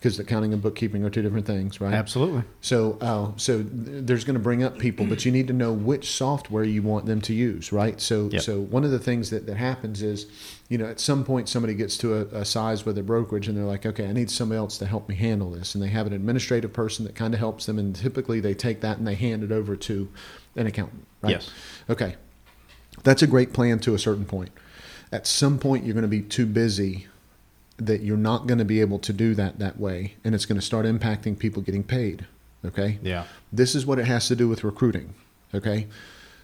because 0.03 0.19
accounting 0.19 0.51
and 0.51 0.61
bookkeeping 0.61 1.05
are 1.05 1.09
two 1.09 1.21
different 1.21 1.45
things, 1.45 1.79
right? 1.79 1.93
Absolutely. 1.93 2.43
So, 2.59 2.97
uh, 2.99 3.31
so 3.37 3.63
th- 3.63 3.69
there's 4.05 4.25
going 4.25 4.33
to 4.33 4.41
bring 4.41 4.61
up 4.61 4.77
people, 4.77 5.05
but 5.05 5.23
you 5.23 5.31
need 5.31 5.47
to 5.47 5.53
know 5.53 5.71
which 5.71 6.11
software 6.11 6.65
you 6.65 6.81
want 6.81 7.05
them 7.05 7.21
to 7.21 7.33
use, 7.33 7.71
right? 7.71 8.01
So, 8.01 8.27
Yep. 8.29 8.41
so 8.41 8.59
one 8.59 8.83
of 8.83 8.91
the 8.91 8.99
things 8.99 9.29
that, 9.29 9.45
that 9.45 9.55
happens 9.55 10.01
is, 10.01 10.25
you 10.67 10.77
know, 10.77 10.87
at 10.87 10.99
some 10.99 11.23
point 11.23 11.47
somebody 11.47 11.73
gets 11.73 11.97
to 11.99 12.15
a, 12.15 12.39
a 12.39 12.43
size 12.43 12.85
with 12.85 12.97
a 12.97 13.01
brokerage 13.01 13.47
and 13.47 13.57
they're 13.57 13.63
like, 13.63 13.85
okay, 13.85 14.05
I 14.05 14.11
need 14.11 14.29
somebody 14.29 14.57
else 14.57 14.77
to 14.79 14.85
help 14.85 15.07
me 15.07 15.15
handle 15.15 15.51
this, 15.51 15.73
and 15.73 15.81
they 15.81 15.87
have 15.87 16.05
an 16.05 16.11
administrative 16.11 16.73
person 16.73 17.05
that 17.05 17.15
kind 17.15 17.33
of 17.33 17.39
helps 17.39 17.65
them, 17.65 17.79
and 17.79 17.95
typically 17.95 18.41
they 18.41 18.53
take 18.53 18.81
that 18.81 18.97
and 18.97 19.07
they 19.07 19.15
hand 19.15 19.41
it 19.41 19.53
over 19.53 19.77
to 19.77 20.09
an 20.57 20.67
accountant, 20.67 21.07
right? 21.21 21.29
Yes. 21.31 21.49
Okay, 21.89 22.17
that's 23.03 23.21
a 23.21 23.27
great 23.27 23.53
plan 23.53 23.79
to 23.79 23.93
a 23.93 23.99
certain 23.99 24.25
point. 24.25 24.51
At 25.13 25.27
some 25.27 25.59
point, 25.59 25.85
you're 25.85 25.93
going 25.93 26.01
to 26.01 26.09
be 26.09 26.21
too 26.21 26.45
busy 26.45 27.07
that 27.85 28.01
you're 28.01 28.17
not 28.17 28.47
going 28.47 28.57
to 28.57 28.65
be 28.65 28.81
able 28.81 28.99
to 28.99 29.13
do 29.13 29.35
that 29.35 29.59
that 29.59 29.79
way, 29.79 30.15
and 30.23 30.33
it's 30.35 30.45
going 30.45 30.59
to 30.59 30.65
start 30.65 30.85
impacting 30.85 31.37
people 31.37 31.61
getting 31.61 31.83
paid. 31.83 32.25
Okay. 32.65 32.99
Yeah. 33.01 33.25
This 33.51 33.75
is 33.75 33.85
what 33.85 33.99
it 33.99 34.05
has 34.05 34.27
to 34.27 34.35
do 34.35 34.47
with 34.47 34.63
recruiting. 34.63 35.13
Okay. 35.53 35.87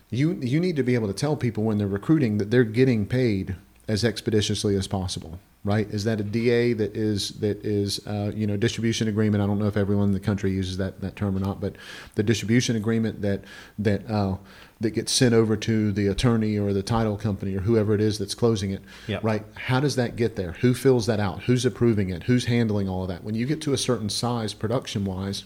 You 0.10 0.34
you 0.34 0.60
need 0.60 0.76
to 0.76 0.84
be 0.84 0.96
able 0.96 1.08
to 1.08 1.14
tell 1.14 1.36
people 1.36 1.64
when 1.64 1.78
they're 1.78 1.88
recruiting 1.88 2.38
that 2.40 2.52
they're 2.52 2.64
getting 2.64 3.06
paid 3.06 3.56
as 3.88 4.04
expeditiously 4.04 4.76
as 4.76 4.88
possible. 4.88 5.40
Right? 5.66 5.90
Is 5.90 6.06
that 6.06 6.22
a 6.22 6.24
DA 6.24 6.72
that 6.74 6.96
is 6.96 7.32
that 7.40 7.64
is 7.66 8.06
uh, 8.08 8.32
you 8.34 8.48
know 8.48 8.58
distribution 8.58 9.08
agreement? 9.08 9.44
I 9.44 9.48
don't 9.48 9.60
know 9.60 9.68
if 9.68 9.78
everyone 9.78 10.08
in 10.08 10.14
the 10.14 10.20
country 10.20 10.52
uses 10.52 10.78
that 10.78 11.02
that 11.02 11.16
term 11.16 11.36
or 11.36 11.40
not, 11.40 11.60
but 11.60 11.76
the 12.16 12.24
distribution 12.24 12.76
agreement 12.76 13.22
that 13.22 13.44
that 13.78 14.10
uh, 14.10 14.38
that 14.82 14.92
gets 14.92 15.12
sent 15.12 15.34
over 15.34 15.58
to 15.58 15.92
the 15.92 16.08
attorney 16.08 16.58
or 16.58 16.72
the 16.72 16.82
title 16.84 17.18
company 17.18 17.56
or 17.56 17.60
whoever 17.62 17.94
it 17.94 18.00
is 18.02 18.18
that's 18.18 18.34
closing 18.34 18.72
it. 18.72 18.82
Yep. 19.08 19.24
Right? 19.24 19.44
How 19.56 19.80
does 19.82 19.96
that 19.98 20.16
get 20.16 20.36
there? 20.38 20.54
Who 20.62 20.74
fills 20.74 21.06
that 21.08 21.20
out? 21.20 21.44
Who's 21.44 21.66
approving 21.66 22.10
it? 22.10 22.24
Who's 22.24 22.46
handling 22.46 22.88
all 22.88 23.02
of 23.04 23.10
that? 23.10 23.24
When 23.24 23.36
you 23.36 23.46
get 23.46 23.62
to 23.64 23.74
a 23.74 23.78
certain 23.78 24.10
size 24.10 24.54
production 24.54 25.04
wise, 25.04 25.44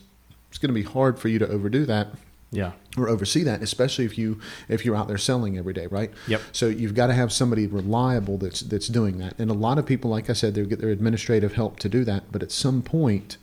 it's 0.49 0.59
going 0.59 0.69
to 0.69 0.73
be 0.73 0.83
hard 0.83 1.17
for 1.17 1.29
you 1.29 1.39
to 1.39 1.47
overdo 1.47 1.83
that 1.87 2.09
Yeah. 2.51 2.73
or 2.95 3.09
oversee 3.09 3.41
that, 3.41 3.63
especially 3.63 4.05
if 4.05 4.19
you 4.19 4.39
if 4.69 4.85
you're 4.85 4.95
out 4.95 5.07
there 5.07 5.17
selling 5.17 5.57
every 5.57 5.73
day, 5.73 5.87
right? 5.87 6.11
Yep. 6.27 6.41
So 6.51 6.67
you've 6.67 6.93
got 6.93 7.07
to 7.07 7.13
have 7.15 7.33
somebody 7.33 7.65
reliable 7.65 8.37
that's 8.37 8.59
that's 8.61 8.87
doing 8.87 9.17
that. 9.17 9.33
And 9.39 9.49
a 9.49 9.55
lot 9.55 9.79
of 9.79 9.87
people, 9.87 10.11
like 10.11 10.29
I 10.29 10.33
said, 10.33 10.53
they 10.53 10.63
get 10.65 10.79
their 10.79 10.91
administrative 10.91 11.53
help 11.53 11.79
to 11.79 11.89
do 11.89 12.05
that. 12.05 12.31
But 12.31 12.43
at 12.43 12.51
some 12.51 12.83
point, 12.83 13.37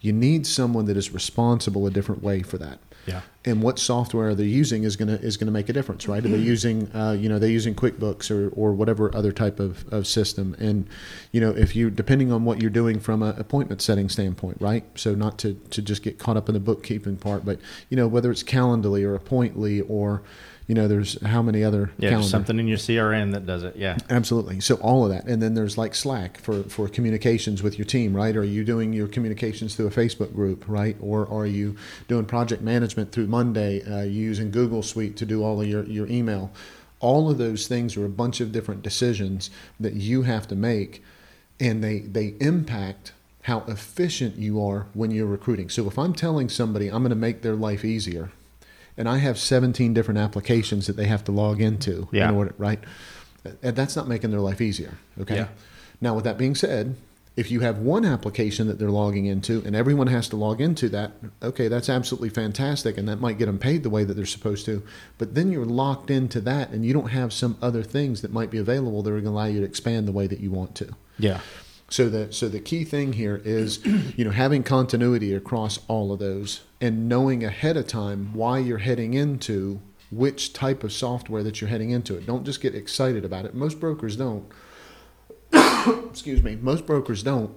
you 0.00 0.14
need 0.14 0.46
someone 0.46 0.86
that 0.86 0.96
is 0.96 1.12
responsible 1.12 1.86
a 1.86 1.90
different 1.90 2.22
way 2.22 2.40
for 2.42 2.56
that. 2.56 2.78
Yeah. 3.06 3.20
And 3.44 3.62
what 3.62 3.78
software 3.78 4.34
they're 4.34 4.46
using 4.46 4.84
is 4.84 4.96
gonna 4.96 5.16
is 5.16 5.36
gonna 5.36 5.50
make 5.52 5.68
a 5.68 5.72
difference, 5.72 6.08
right? 6.08 6.24
Are 6.24 6.28
they 6.28 6.38
using 6.38 6.90
uh, 6.94 7.12
you 7.12 7.28
know 7.28 7.38
they're 7.38 7.50
using 7.50 7.74
QuickBooks 7.74 8.30
or, 8.30 8.48
or 8.50 8.72
whatever 8.72 9.14
other 9.14 9.32
type 9.32 9.60
of, 9.60 9.84
of 9.92 10.06
system, 10.06 10.56
and 10.58 10.88
you 11.30 11.40
know 11.40 11.50
if 11.50 11.76
you 11.76 11.90
depending 11.90 12.32
on 12.32 12.44
what 12.44 12.62
you're 12.62 12.70
doing 12.70 13.00
from 13.00 13.22
an 13.22 13.38
appointment 13.38 13.82
setting 13.82 14.08
standpoint, 14.08 14.56
right? 14.60 14.84
So 14.94 15.14
not 15.14 15.38
to 15.40 15.54
to 15.70 15.82
just 15.82 16.02
get 16.02 16.18
caught 16.18 16.38
up 16.38 16.48
in 16.48 16.54
the 16.54 16.60
bookkeeping 16.60 17.16
part, 17.16 17.44
but 17.44 17.60
you 17.90 17.96
know 17.96 18.08
whether 18.08 18.30
it's 18.30 18.42
Calendly 18.42 19.04
or 19.04 19.14
Appointly 19.14 19.82
or 19.82 20.22
you 20.66 20.74
know 20.74 20.88
there's 20.88 21.20
how 21.22 21.42
many 21.42 21.62
other 21.62 21.90
Yeah. 21.98 22.10
calendar 22.10 22.28
something 22.28 22.58
in 22.58 22.66
your 22.66 22.78
CRM 22.78 23.32
that 23.32 23.44
does 23.46 23.62
it. 23.64 23.76
Yeah. 23.76 23.98
Absolutely. 24.08 24.60
So 24.60 24.76
all 24.76 25.04
of 25.04 25.10
that, 25.10 25.26
and 25.26 25.42
then 25.42 25.54
there's 25.54 25.76
like 25.76 25.94
Slack 25.94 26.38
for 26.40 26.62
for 26.64 26.88
communications 26.88 27.62
with 27.62 27.78
your 27.78 27.84
team, 27.84 28.14
right? 28.16 28.34
Are 28.36 28.44
you 28.44 28.64
doing 28.64 28.92
your 28.92 29.06
communications 29.08 29.74
through 29.74 29.86
a 29.88 29.90
Facebook 29.90 30.32
group, 30.34 30.64
right? 30.66 30.96
Or 31.00 31.28
are 31.30 31.46
you 31.46 31.76
doing 32.08 32.24
project 32.24 32.62
management 32.62 33.12
through 33.12 33.26
Monday? 33.26 33.82
Uh, 33.82 34.02
you 34.04 34.22
using 34.22 34.50
Google 34.50 34.82
Suite 34.82 35.16
to 35.18 35.26
do 35.26 35.42
all 35.44 35.60
of 35.60 35.68
your 35.68 35.84
your 35.84 36.06
email? 36.08 36.50
All 37.00 37.30
of 37.30 37.36
those 37.36 37.66
things 37.66 37.96
are 37.98 38.06
a 38.06 38.08
bunch 38.08 38.40
of 38.40 38.50
different 38.50 38.82
decisions 38.82 39.50
that 39.78 39.92
you 39.94 40.22
have 40.22 40.48
to 40.48 40.54
make, 40.56 41.02
and 41.60 41.84
they 41.84 41.98
they 42.00 42.34
impact 42.40 43.12
how 43.42 43.62
efficient 43.68 44.36
you 44.38 44.64
are 44.64 44.86
when 44.94 45.10
you're 45.10 45.26
recruiting. 45.26 45.68
So 45.68 45.86
if 45.86 45.98
I'm 45.98 46.14
telling 46.14 46.48
somebody 46.48 46.88
I'm 46.88 47.02
going 47.02 47.10
to 47.10 47.14
make 47.16 47.42
their 47.42 47.56
life 47.56 47.84
easier, 47.84 48.30
and 48.96 49.08
I 49.08 49.18
have 49.18 49.38
17 49.38 49.92
different 49.94 50.18
applications 50.18 50.86
that 50.86 50.96
they 50.96 51.06
have 51.06 51.24
to 51.24 51.32
log 51.32 51.60
into 51.60 52.08
Yeah. 52.12 52.28
in 52.28 52.34
order, 52.34 52.54
right? 52.58 52.80
And 53.62 53.76
that's 53.76 53.96
not 53.96 54.08
making 54.08 54.30
their 54.30 54.40
life 54.40 54.60
easier. 54.60 54.94
Okay. 55.20 55.36
Yeah. 55.36 55.48
Now, 56.00 56.14
with 56.14 56.24
that 56.24 56.38
being 56.38 56.54
said, 56.54 56.96
if 57.36 57.50
you 57.50 57.60
have 57.60 57.78
one 57.78 58.04
application 58.04 58.68
that 58.68 58.78
they're 58.78 58.90
logging 58.90 59.26
into 59.26 59.60
and 59.66 59.74
everyone 59.74 60.06
has 60.06 60.28
to 60.28 60.36
log 60.36 60.60
into 60.60 60.88
that, 60.90 61.12
okay, 61.42 61.66
that's 61.66 61.88
absolutely 61.88 62.28
fantastic. 62.28 62.96
And 62.96 63.08
that 63.08 63.20
might 63.20 63.38
get 63.38 63.46
them 63.46 63.58
paid 63.58 63.82
the 63.82 63.90
way 63.90 64.04
that 64.04 64.14
they're 64.14 64.24
supposed 64.24 64.64
to. 64.66 64.82
But 65.18 65.34
then 65.34 65.50
you're 65.50 65.64
locked 65.66 66.10
into 66.10 66.40
that 66.42 66.70
and 66.70 66.84
you 66.86 66.92
don't 66.92 67.10
have 67.10 67.32
some 67.32 67.56
other 67.60 67.82
things 67.82 68.22
that 68.22 68.32
might 68.32 68.50
be 68.52 68.58
available 68.58 69.02
that 69.02 69.10
are 69.10 69.14
going 69.14 69.24
to 69.24 69.30
allow 69.30 69.46
you 69.46 69.60
to 69.60 69.66
expand 69.66 70.06
the 70.06 70.12
way 70.12 70.28
that 70.28 70.38
you 70.40 70.52
want 70.52 70.76
to. 70.76 70.94
Yeah. 71.18 71.40
So 71.94 72.08
the 72.08 72.32
so 72.32 72.48
the 72.48 72.58
key 72.58 72.82
thing 72.82 73.12
here 73.12 73.40
is, 73.44 73.78
you 74.16 74.24
know, 74.24 74.32
having 74.32 74.64
continuity 74.64 75.32
across 75.32 75.78
all 75.86 76.10
of 76.10 76.18
those 76.18 76.62
and 76.80 77.08
knowing 77.08 77.44
ahead 77.44 77.76
of 77.76 77.86
time 77.86 78.30
why 78.32 78.58
you're 78.58 78.78
heading 78.78 79.14
into 79.14 79.80
which 80.10 80.52
type 80.52 80.82
of 80.82 80.92
software 80.92 81.44
that 81.44 81.60
you're 81.60 81.70
heading 81.70 81.92
into 81.92 82.16
it. 82.16 82.26
Don't 82.26 82.42
just 82.42 82.60
get 82.60 82.74
excited 82.74 83.24
about 83.24 83.44
it. 83.44 83.54
Most 83.54 83.78
brokers 83.78 84.16
don't. 84.16 84.44
Excuse 86.10 86.42
me. 86.42 86.56
Most 86.56 86.84
brokers 86.84 87.22
don't. 87.22 87.56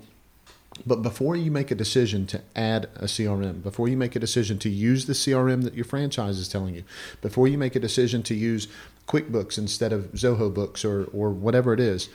But 0.86 1.02
before 1.02 1.36
you 1.36 1.50
make 1.50 1.72
a 1.72 1.76
decision 1.76 2.28
to 2.28 2.44
add 2.56 2.90
a 2.96 3.06
CRM, 3.06 3.64
before 3.64 3.88
you 3.88 3.98
make 3.98 4.16
a 4.16 4.20
decision 4.20 4.60
to 4.60 4.70
use 4.70 5.08
the 5.08 5.14
CRM 5.14 5.64
that 5.64 5.74
your 5.74 5.86
franchise 5.86 6.38
is 6.38 6.48
telling 6.48 6.76
you, 6.76 6.84
before 7.24 7.48
you 7.48 7.58
make 7.58 7.76
a 7.76 7.80
decision 7.80 8.22
to 8.22 8.36
use 8.36 8.68
QuickBooks 9.08 9.58
instead 9.58 9.92
of 9.92 10.12
Zoho 10.12 10.54
Books 10.54 10.86
or, 10.86 11.06
or 11.06 11.32
whatever 11.32 11.74
it 11.74 11.80
is, 11.80 12.10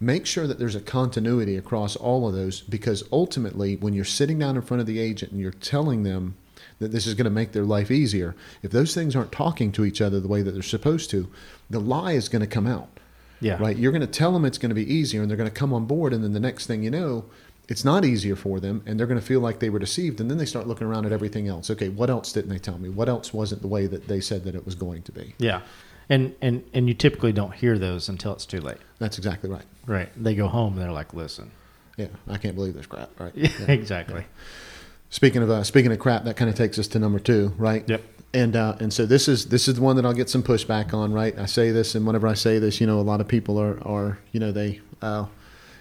make 0.00 0.26
sure 0.26 0.46
that 0.46 0.58
there's 0.58 0.74
a 0.74 0.80
continuity 0.80 1.56
across 1.56 1.96
all 1.96 2.28
of 2.28 2.34
those 2.34 2.60
because 2.62 3.04
ultimately 3.10 3.76
when 3.76 3.94
you're 3.94 4.04
sitting 4.04 4.38
down 4.38 4.56
in 4.56 4.62
front 4.62 4.80
of 4.80 4.86
the 4.86 4.98
agent 4.98 5.32
and 5.32 5.40
you're 5.40 5.50
telling 5.50 6.02
them 6.02 6.36
that 6.78 6.92
this 6.92 7.06
is 7.06 7.14
going 7.14 7.24
to 7.24 7.30
make 7.30 7.52
their 7.52 7.64
life 7.64 7.90
easier 7.90 8.34
if 8.62 8.70
those 8.70 8.94
things 8.94 9.16
aren't 9.16 9.32
talking 9.32 9.72
to 9.72 9.84
each 9.84 10.00
other 10.00 10.20
the 10.20 10.28
way 10.28 10.42
that 10.42 10.52
they're 10.52 10.62
supposed 10.62 11.10
to 11.10 11.28
the 11.70 11.80
lie 11.80 12.12
is 12.12 12.28
going 12.28 12.40
to 12.40 12.46
come 12.46 12.66
out. 12.66 12.88
Yeah. 13.40 13.58
right? 13.60 13.76
You're 13.76 13.92
going 13.92 14.00
to 14.00 14.06
tell 14.06 14.32
them 14.32 14.46
it's 14.46 14.56
going 14.56 14.70
to 14.70 14.74
be 14.74 14.90
easier 14.90 15.20
and 15.20 15.30
they're 15.30 15.36
going 15.36 15.50
to 15.50 15.54
come 15.54 15.72
on 15.72 15.84
board 15.84 16.12
and 16.12 16.24
then 16.24 16.32
the 16.32 16.40
next 16.40 16.66
thing 16.66 16.82
you 16.82 16.90
know 16.90 17.26
it's 17.68 17.84
not 17.84 18.04
easier 18.04 18.36
for 18.36 18.60
them 18.60 18.82
and 18.86 18.98
they're 18.98 19.06
going 19.06 19.20
to 19.20 19.26
feel 19.26 19.40
like 19.40 19.58
they 19.58 19.68
were 19.68 19.78
deceived 19.78 20.20
and 20.20 20.30
then 20.30 20.38
they 20.38 20.46
start 20.46 20.66
looking 20.66 20.86
around 20.86 21.04
at 21.04 21.12
everything 21.12 21.48
else. 21.48 21.70
Okay 21.70 21.88
what 21.88 22.10
else 22.10 22.32
didn't 22.32 22.50
they 22.50 22.58
tell 22.58 22.78
me? 22.78 22.88
What 22.88 23.08
else 23.08 23.32
wasn't 23.32 23.62
the 23.62 23.68
way 23.68 23.86
that 23.86 24.08
they 24.08 24.20
said 24.20 24.44
that 24.44 24.54
it 24.54 24.64
was 24.64 24.74
going 24.74 25.02
to 25.02 25.12
be? 25.12 25.34
Yeah. 25.38 25.62
And 26.08 26.34
and 26.40 26.62
and 26.72 26.88
you 26.88 26.94
typically 26.94 27.32
don't 27.32 27.52
hear 27.54 27.78
those 27.78 28.08
until 28.08 28.32
it's 28.32 28.46
too 28.46 28.60
late. 28.60 28.78
that's 28.98 29.18
exactly 29.18 29.50
right 29.50 29.64
Right. 29.86 30.08
They 30.16 30.34
go 30.34 30.48
home 30.48 30.74
and 30.74 30.82
they're 30.82 30.92
like, 30.92 31.14
"Listen." 31.14 31.50
yeah 31.96 32.08
i 32.28 32.36
can't 32.36 32.54
believe 32.54 32.74
this 32.74 32.84
crap 32.86 33.08
right 33.18 33.32
Yeah. 33.36 33.48
Exactly. 33.68 34.24
Speaking 35.08 35.42
of 35.42 35.50
uh, 35.50 35.62
speaking 35.64 35.92
of 35.92 35.98
crap, 35.98 36.24
that 36.24 36.36
kind 36.36 36.50
of 36.50 36.56
takes 36.56 36.78
us 36.78 36.88
to 36.88 36.98
number 36.98 37.18
two, 37.20 37.52
right? 37.56 37.88
Yep. 37.88 38.02
And 38.34 38.56
uh, 38.56 38.76
and 38.80 38.92
so 38.92 39.06
this 39.06 39.28
is 39.28 39.46
this 39.46 39.68
is 39.68 39.76
the 39.76 39.80
one 39.80 39.96
that 39.96 40.04
I'll 40.04 40.12
get 40.12 40.28
some 40.28 40.42
pushback 40.42 40.92
on, 40.92 41.12
right? 41.12 41.38
I 41.38 41.46
say 41.46 41.70
this, 41.70 41.94
and 41.94 42.04
whenever 42.04 42.26
I 42.26 42.34
say 42.34 42.58
this, 42.58 42.80
you 42.80 42.86
know, 42.88 42.98
a 42.98 43.06
lot 43.12 43.20
of 43.20 43.28
people 43.28 43.56
are 43.58 43.78
are 43.86 44.18
you 44.32 44.40
know 44.40 44.50
they, 44.52 44.80
uh, 45.00 45.26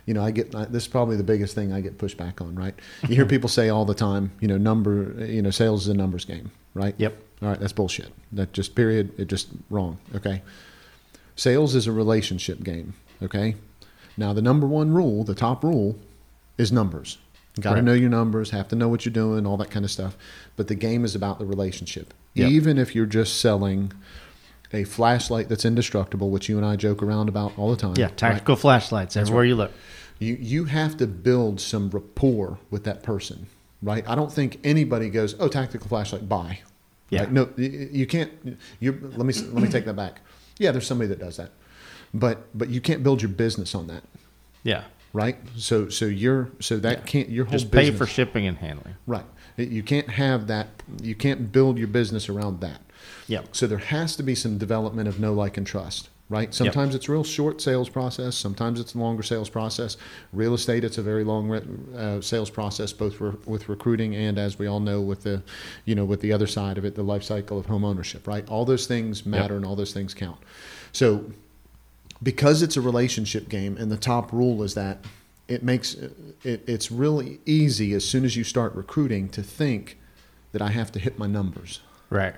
you 0.06 0.14
know, 0.14 0.24
I 0.24 0.30
get 0.32 0.52
this 0.72 0.84
is 0.84 0.88
probably 0.88 1.18
the 1.18 1.24
biggest 1.24 1.56
thing 1.56 1.74
I 1.74 1.82
get 1.82 1.98
pushback 1.98 2.40
on, 2.40 2.56
right? 2.56 2.76
You 3.10 3.16
hear 3.16 3.26
people 3.36 3.50
say 3.50 3.70
all 3.70 3.84
the 3.84 3.96
time, 3.96 4.32
you 4.40 4.48
know, 4.48 4.58
number, 4.58 5.26
you 5.26 5.42
know, 5.42 5.50
sales 5.52 5.82
is 5.84 5.88
a 5.90 5.96
numbers 5.96 6.24
game, 6.24 6.52
right? 6.76 6.94
Yep. 7.00 7.18
All 7.46 7.52
right, 7.52 7.60
that's 7.60 7.74
bullshit. 7.74 8.12
That 8.32 8.54
just 8.54 8.74
period. 8.74 9.12
It 9.20 9.28
just 9.28 9.50
wrong. 9.70 10.00
Okay. 10.16 10.42
Sales 11.36 11.76
is 11.76 11.86
a 11.86 11.92
relationship 11.92 12.64
game. 12.64 12.96
Okay. 13.22 13.54
Now 14.18 14.34
the 14.34 14.42
number 14.42 14.66
one 14.66 14.92
rule, 14.94 15.24
the 15.24 15.36
top 15.36 15.64
rule, 15.64 15.96
is 16.58 16.72
numbers. 16.72 17.20
Got 17.62 17.62
to 17.62 17.76
Correct. 17.76 17.86
know 17.86 17.94
your 17.94 18.10
numbers, 18.10 18.50
have 18.50 18.68
to 18.70 18.76
know 18.76 18.90
what 18.90 19.06
you're 19.06 19.14
doing, 19.14 19.46
all 19.46 19.58
that 19.58 19.70
kind 19.70 19.86
of 19.86 19.92
stuff. 19.92 20.18
But 20.56 20.70
the 20.70 20.76
game 20.76 21.06
is 21.06 21.14
about 21.14 21.38
the 21.38 21.46
relationship. 21.46 22.16
Yep. 22.34 22.50
Even 22.50 22.78
if 22.80 22.96
you're 22.96 23.06
just 23.06 23.40
selling 23.40 23.94
a 24.74 24.84
flashlight 24.86 25.48
that's 25.48 25.66
indestructible, 25.66 26.32
which 26.32 26.50
you 26.50 26.58
and 26.58 26.66
I 26.66 26.76
joke 26.78 27.04
around 27.04 27.30
about 27.30 27.56
all 27.60 27.70
the 27.70 27.78
time. 27.78 27.94
Yeah. 27.96 28.06
right? 28.06 28.18
Tactical 28.18 28.56
flashlights 28.56 29.16
everywhere 29.16 29.46
you 29.46 29.56
look. 29.56 29.72
You 30.18 30.36
you 30.40 30.66
have 30.66 30.98
to 30.98 31.06
build 31.06 31.62
some 31.62 31.92
rapport 31.92 32.58
with 32.72 32.86
that 32.86 33.04
person, 33.04 33.46
right? 33.84 34.04
I 34.08 34.16
don't 34.16 34.32
think 34.32 34.60
anybody 34.64 35.10
goes, 35.10 35.36
"Oh, 35.40 35.48
tactical 35.48 35.88
flashlight, 35.88 36.28
buy." 36.28 36.60
Yeah. 37.10 37.22
Right? 37.22 37.32
No, 37.32 37.50
you, 37.58 38.08
can't. 38.08 38.32
You 38.80 38.92
let 39.16 39.26
me 39.26 39.34
let 39.34 39.64
me 39.64 39.70
take 39.70 39.86
that 39.86 39.96
back. 39.96 40.22
Yeah, 40.58 40.72
there's 40.72 40.88
somebody 40.88 41.08
that 41.10 41.20
does 41.20 41.38
that, 41.38 41.52
but 42.14 42.48
but 42.58 42.70
you 42.70 42.82
can't 42.82 43.04
build 43.04 43.22
your 43.22 43.30
business 43.30 43.76
on 43.76 43.88
that, 43.88 44.04
Yeah. 44.64 44.86
right? 45.14 45.38
So 45.56 45.90
so 45.90 46.06
you're 46.06 46.50
so 46.60 46.78
that 46.78 47.00
Yeah. 47.00 47.04
can't 47.06 47.30
your 47.30 47.46
whole 47.46 47.52
Just 47.60 47.72
pay 47.72 47.90
business, 47.92 47.98
for 48.00 48.06
shipping 48.08 48.48
and 48.48 48.58
handling. 48.58 48.96
right. 49.06 49.26
You 49.58 49.84
can't 49.84 50.10
have 50.10 50.48
that. 50.48 50.68
You 51.02 51.16
can't 51.16 51.52
build 51.52 51.78
your 51.78 51.88
business 51.88 52.28
around 52.28 52.60
that. 52.62 52.82
Yeah. 53.28 53.42
So 53.54 53.68
there 53.68 53.78
has 53.78 54.16
to 54.18 54.24
be 54.24 54.34
some 54.36 54.58
development 54.58 55.08
of 55.08 55.20
know, 55.20 55.34
like, 55.34 55.56
and 55.58 55.66
trust, 55.66 56.10
right? 56.30 56.54
Sometimes 56.54 56.96
it's 56.96 57.08
real 57.08 57.24
short 57.24 57.62
sales 57.62 57.90
process. 57.90 58.36
Sometimes 58.36 58.80
it's 58.80 58.96
a 58.96 58.98
longer 58.98 59.24
sales 59.24 59.50
process. 59.50 59.98
Real 60.34 60.54
estate, 60.54 60.84
it's 60.84 60.98
a 60.98 61.04
very 61.04 61.24
long 61.24 61.48
re- 61.48 61.62
uh, 61.96 62.22
sales 62.22 62.50
process, 62.50 62.92
both 62.94 63.22
re- 63.22 63.34
with 63.46 63.70
recruiting 63.70 64.16
and, 64.16 64.38
as 64.40 64.58
we 64.58 64.66
all 64.68 64.80
know, 64.80 65.02
with 65.02 65.24
the, 65.24 65.44
you 65.86 65.94
know, 65.96 66.06
with 66.06 66.22
the 66.22 66.34
other 66.34 66.48
side 66.48 66.78
of 66.78 66.86
it, 66.86 66.96
the 66.96 67.04
life 67.04 67.24
cycle 67.24 67.60
of 67.60 67.68
home 67.68 67.86
ownership, 67.86 68.28
right? 68.28 68.48
All 68.50 68.66
those 68.66 68.88
things 68.88 69.26
matter 69.26 69.56
and 69.56 69.66
all 69.66 69.76
those 69.76 69.94
things 69.94 70.14
count. 70.14 70.40
So 70.92 71.26
because 72.24 72.62
it's 72.62 72.78
a 72.78 72.82
relationship 72.82 73.50
game 73.50 73.78
and 73.78 73.92
the 73.92 73.98
top 73.98 74.32
rule 74.32 74.64
is 74.64 74.74
that 74.74 75.00
it 75.48 75.62
makes 75.62 75.94
it, 75.94 76.14
it's 76.44 76.92
really 76.92 77.40
easy 77.46 77.94
as 77.94 78.04
soon 78.08 78.26
as 78.26 78.36
you 78.36 78.44
start 78.44 78.74
recruiting 78.74 79.30
to 79.30 79.44
think 79.44 80.00
that 80.54 80.62
I 80.62 80.70
have 80.70 80.92
to 80.94 81.00
hit 81.00 81.20
my 81.20 81.28
numbers, 81.28 81.82
Right. 82.10 82.36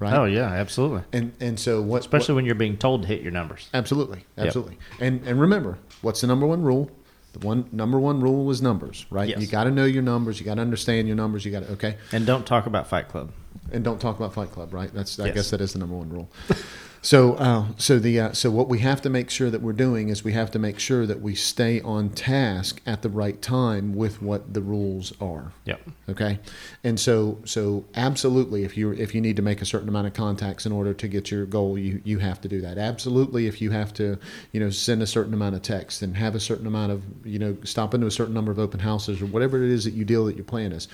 Right? 0.00 0.12
Oh 0.14 0.24
yeah, 0.24 0.46
absolutely. 0.48 1.02
And 1.12 1.32
and 1.40 1.58
so 1.60 1.80
what? 1.80 2.00
Especially 2.00 2.32
what- 2.32 2.36
when 2.38 2.46
you're 2.46 2.54
being 2.56 2.76
told 2.76 3.02
to 3.02 3.08
hit 3.08 3.20
your 3.22 3.30
numbers. 3.32 3.68
absolutely, 3.72 4.24
Yep. 4.36 4.46
absolutely. 4.46 4.78
And 4.98 5.22
and 5.26 5.40
remember, 5.40 5.78
what's 6.02 6.20
the 6.22 6.26
number 6.26 6.46
one 6.46 6.62
rule? 6.62 6.90
The 7.32 7.46
one 7.46 7.66
number 7.70 8.00
one 8.00 8.20
rule 8.20 8.50
is 8.50 8.60
numbers, 8.60 9.06
right? 9.08 9.28
Yes. 9.28 9.40
You 9.40 9.46
got 9.46 9.64
to 9.64 9.70
know 9.70 9.84
your 9.84 10.02
numbers. 10.02 10.40
You 10.40 10.44
got 10.46 10.56
to 10.56 10.62
understand 10.62 11.06
your 11.06 11.16
numbers. 11.16 11.44
You 11.44 11.52
got 11.52 11.62
to 11.64 11.72
okay, 11.74 11.96
And 12.10 12.26
don't 12.26 12.44
talk 12.44 12.66
about 12.66 12.88
Fight 12.88 13.08
Club. 13.08 13.30
And 13.72 13.84
don't 13.84 14.00
talk 14.00 14.16
about 14.16 14.34
Fight 14.34 14.50
Club, 14.50 14.72
right? 14.72 14.92
That's 14.92 15.18
I 15.18 15.26
Yes. 15.26 15.34
guess 15.34 15.50
that 15.50 15.60
is 15.60 15.72
the 15.72 15.78
number 15.78 15.96
one 15.96 16.10
rule. 16.10 16.30
So, 17.02 17.34
uh, 17.36 17.64
so 17.78 17.98
the 17.98 18.20
uh, 18.20 18.32
so 18.32 18.50
what 18.50 18.68
we 18.68 18.80
have 18.80 19.00
to 19.02 19.08
make 19.10 19.30
sure 19.30 19.48
that 19.48 19.62
we're 19.62 19.72
doing 19.72 20.10
is 20.10 20.22
we 20.22 20.34
have 20.34 20.50
to 20.50 20.58
make 20.58 20.78
sure 20.78 21.06
that 21.06 21.22
we 21.22 21.34
stay 21.34 21.80
on 21.80 22.10
task 22.10 22.82
at 22.84 23.00
the 23.00 23.08
right 23.08 23.40
time 23.40 23.94
with 23.94 24.20
what 24.20 24.52
the 24.52 24.60
rules 24.60 25.14
are. 25.18 25.52
Yep. 25.64 25.80
Okay, 26.10 26.38
and 26.84 27.00
so 27.00 27.38
so 27.46 27.86
absolutely, 27.94 28.64
if 28.64 28.76
you 28.76 28.92
if 28.92 29.14
you 29.14 29.22
need 29.22 29.36
to 29.36 29.42
make 29.42 29.62
a 29.62 29.64
certain 29.64 29.88
amount 29.88 30.08
of 30.08 30.12
contacts 30.12 30.66
in 30.66 30.72
order 30.72 30.92
to 30.92 31.08
get 31.08 31.30
your 31.30 31.46
goal, 31.46 31.78
you 31.78 32.02
you 32.04 32.18
have 32.18 32.38
to 32.42 32.48
do 32.48 32.60
that. 32.60 32.76
Absolutely, 32.76 33.46
if 33.46 33.62
you 33.62 33.70
have 33.70 33.94
to, 33.94 34.18
you 34.52 34.60
know, 34.60 34.68
send 34.68 35.00
a 35.02 35.06
certain 35.06 35.32
amount 35.32 35.54
of 35.54 35.62
text 35.62 36.02
and 36.02 36.14
have 36.18 36.34
a 36.34 36.40
certain 36.40 36.66
amount 36.66 36.92
of, 36.92 37.02
you 37.24 37.38
know, 37.38 37.56
stop 37.64 37.94
into 37.94 38.08
a 38.08 38.10
certain 38.10 38.34
number 38.34 38.52
of 38.52 38.58
open 38.58 38.78
houses 38.78 39.22
or 39.22 39.26
whatever 39.26 39.62
it 39.64 39.70
is 39.70 39.84
that 39.84 39.94
you 39.94 40.04
deal 40.04 40.26
that 40.26 40.36
your 40.36 40.44
plan 40.44 40.70
is. 40.70 40.86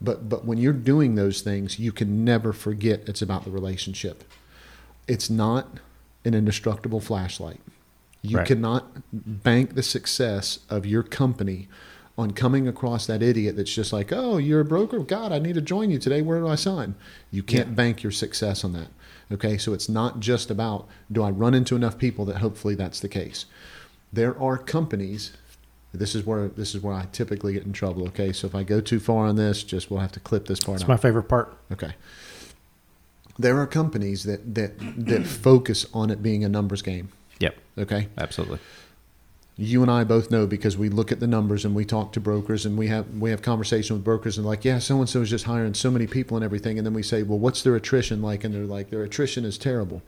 But 0.00 0.28
but 0.28 0.44
when 0.44 0.58
you're 0.58 0.72
doing 0.72 1.14
those 1.14 1.40
things, 1.40 1.78
you 1.78 1.92
can 1.92 2.24
never 2.24 2.52
forget 2.52 3.08
it's 3.08 3.22
about 3.22 3.44
the 3.44 3.50
relationship. 3.50 4.24
It's 5.08 5.30
not 5.30 5.68
an 6.24 6.34
indestructible 6.34 7.00
flashlight. 7.00 7.60
You 8.22 8.38
Right. 8.38 8.46
cannot 8.46 9.02
bank 9.12 9.74
the 9.74 9.82
success 9.82 10.60
of 10.70 10.86
your 10.86 11.02
company 11.02 11.68
on 12.16 12.30
coming 12.30 12.66
across 12.68 13.06
that 13.06 13.22
idiot 13.22 13.56
that's 13.56 13.74
just 13.74 13.92
like, 13.92 14.12
oh, 14.12 14.38
you're 14.38 14.60
a 14.60 14.64
broker? 14.64 15.00
God, 15.00 15.32
I 15.32 15.38
need 15.38 15.56
to 15.56 15.60
join 15.60 15.90
you 15.90 15.98
today. 15.98 16.22
Where 16.22 16.40
do 16.40 16.46
I 16.48 16.54
sign? 16.54 16.94
You 17.30 17.42
can't 17.42 17.70
Yeah. 17.70 17.74
bank 17.74 18.02
your 18.02 18.12
success 18.12 18.64
on 18.64 18.72
that. 18.72 18.88
Okay, 19.32 19.58
so 19.58 19.72
it's 19.74 19.88
not 19.88 20.20
just 20.20 20.50
about 20.50 20.86
do 21.10 21.22
I 21.22 21.30
run 21.30 21.54
into 21.54 21.76
enough 21.76 21.98
people 21.98 22.24
that 22.26 22.36
hopefully 22.36 22.74
that's 22.74 23.00
the 23.00 23.08
case. 23.08 23.46
There 24.12 24.40
are 24.40 24.56
companies. 24.56 25.32
This 25.98 26.14
is 26.14 26.26
where 26.26 26.48
this 26.48 26.74
is 26.74 26.82
where 26.82 26.94
I 26.94 27.06
typically 27.12 27.52
get 27.52 27.64
in 27.64 27.72
trouble. 27.72 28.06
Okay, 28.08 28.32
so 28.32 28.46
if 28.46 28.54
I 28.54 28.62
go 28.62 28.80
too 28.80 29.00
far 29.00 29.26
on 29.26 29.36
this, 29.36 29.62
just 29.62 29.90
we'll 29.90 30.00
have 30.00 30.12
to 30.12 30.20
clip 30.20 30.46
this 30.46 30.60
part 30.60 30.80
It's 30.80 30.88
my 30.88 30.96
favorite 30.96 31.24
part. 31.24 31.56
Okay. 31.72 31.94
There 33.38 33.58
are 33.58 33.66
companies 33.66 34.24
that 34.24 34.54
that 34.54 34.74
that 35.06 35.26
focus 35.44 35.86
on 35.94 36.10
it 36.10 36.22
being 36.22 36.44
a 36.44 36.48
numbers 36.48 36.82
game. 36.82 37.08
Yep. 37.40 37.56
Okay. 37.78 38.08
Absolutely. 38.18 38.58
You 39.56 39.82
and 39.82 39.90
I 39.90 40.02
both 40.02 40.32
know 40.32 40.48
because 40.48 40.76
we 40.76 40.88
look 40.88 41.12
at 41.12 41.20
the 41.20 41.28
numbers 41.28 41.64
and 41.64 41.76
we 41.76 41.84
talk 41.84 42.12
to 42.14 42.20
brokers 42.20 42.66
and 42.66 42.76
we 42.76 42.88
have 42.88 43.08
we 43.18 43.30
have 43.30 43.40
conversation 43.40 43.94
with 43.94 44.04
brokers 44.04 44.36
and 44.36 44.44
like, 44.44 44.64
yeah, 44.64 44.80
so 44.80 44.98
and 44.98 45.08
so 45.08 45.20
is 45.20 45.30
just 45.30 45.44
hiring 45.44 45.74
so 45.74 45.92
many 45.92 46.08
people 46.08 46.36
and 46.36 46.44
everything, 46.44 46.76
and 46.76 46.84
then 46.84 46.94
we 46.94 47.04
say, 47.04 47.22
well, 47.22 47.38
what's 47.38 47.62
their 47.62 47.76
attrition 47.76 48.20
like? 48.20 48.42
And 48.42 48.52
they're 48.52 48.64
like, 48.64 48.90
their 48.90 49.04
attrition 49.04 49.44
is 49.44 49.56
terrible. 49.56 50.02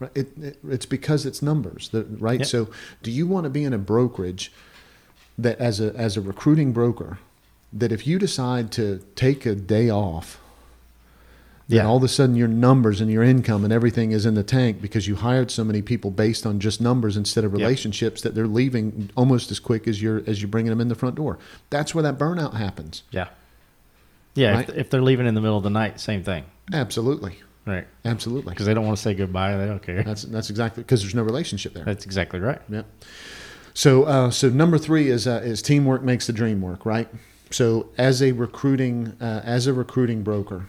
Right? 0.00 0.10
It, 0.14 0.38
it, 0.38 0.58
it's 0.68 0.86
because 0.86 1.24
it's 1.26 1.42
numbers, 1.42 1.90
right? 1.92 2.40
Yep. 2.40 2.48
So, 2.48 2.68
do 3.02 3.10
you 3.10 3.26
want 3.26 3.44
to 3.44 3.50
be 3.50 3.64
in 3.64 3.72
a 3.72 3.78
brokerage 3.78 4.50
that, 5.38 5.58
as 5.58 5.80
a 5.80 5.94
as 5.96 6.16
a 6.16 6.20
recruiting 6.20 6.72
broker, 6.72 7.18
that 7.72 7.92
if 7.92 8.06
you 8.06 8.18
decide 8.18 8.70
to 8.72 9.00
take 9.14 9.46
a 9.46 9.54
day 9.54 9.90
off 9.90 10.38
then 11.68 11.76
Yeah. 11.76 11.86
all 11.86 11.98
of 11.98 12.02
a 12.02 12.08
sudden 12.08 12.34
your 12.34 12.48
numbers 12.48 13.00
and 13.00 13.08
your 13.12 13.22
income 13.22 13.62
and 13.62 13.72
everything 13.72 14.10
is 14.10 14.26
in 14.26 14.34
the 14.34 14.42
tank 14.42 14.82
because 14.82 15.06
you 15.06 15.14
hired 15.14 15.52
so 15.52 15.62
many 15.62 15.82
people 15.82 16.10
based 16.10 16.44
on 16.44 16.58
just 16.58 16.80
numbers 16.80 17.16
instead 17.16 17.44
of 17.44 17.52
Yep. 17.52 17.60
relationships 17.60 18.22
that 18.22 18.34
they're 18.34 18.48
leaving 18.48 19.08
almost 19.16 19.52
as 19.52 19.60
quick 19.60 19.86
as 19.86 20.02
you're 20.02 20.20
as 20.26 20.42
you're 20.42 20.48
bringing 20.48 20.70
them 20.70 20.80
in 20.80 20.88
the 20.88 20.96
front 20.96 21.14
door. 21.14 21.38
That's 21.70 21.94
where 21.94 22.02
that 22.02 22.18
burnout 22.18 22.54
happens. 22.54 23.04
Yeah. 23.12 23.28
Yeah. 24.34 24.50
Right? 24.54 24.68
If, 24.68 24.76
if 24.76 24.90
they're 24.90 25.00
leaving 25.00 25.26
in 25.28 25.34
the 25.36 25.40
middle 25.40 25.56
of 25.58 25.62
the 25.62 25.70
night, 25.70 26.00
same 26.00 26.24
thing. 26.24 26.42
Absolutely, 26.72 27.38
Right. 27.66 27.86
absolutely. 28.04 28.50
Because 28.50 28.66
they 28.66 28.74
don't 28.74 28.84
want 28.86 28.96
to 28.96 29.02
say 29.02 29.14
goodbye. 29.14 29.56
They 29.56 29.66
don't 29.66 29.80
care. 29.82 30.02
That's 30.02 30.22
that's 30.24 30.50
exactly 30.50 30.82
because 30.82 31.02
there's 31.02 31.14
no 31.14 31.22
relationship 31.22 31.72
there. 31.74 31.84
That's 31.84 32.04
exactly 32.04 32.40
right. 32.40 32.60
Yep. 32.68 32.86
So 33.74 34.04
uh, 34.04 34.30
so 34.30 34.48
number 34.48 34.78
three 34.78 35.08
is 35.08 35.26
uh, 35.26 35.40
is 35.44 35.62
teamwork 35.62 36.02
makes 36.02 36.26
the 36.26 36.32
dream 36.32 36.60
work, 36.60 36.84
right? 36.84 37.08
So 37.50 37.88
as 37.98 38.22
a 38.22 38.32
recruiting 38.32 39.16
uh, 39.20 39.40
as 39.44 39.66
a 39.66 39.72
recruiting 39.72 40.22
broker, 40.22 40.66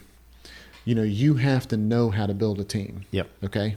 you 0.85 0.95
know 0.95 1.03
you 1.03 1.35
have 1.35 1.67
to 1.69 1.77
know 1.77 2.09
how 2.11 2.25
to 2.25 2.33
build 2.33 2.59
a 2.59 2.63
team. 2.63 3.05
Yep. 3.11 3.29
Okay. 3.45 3.75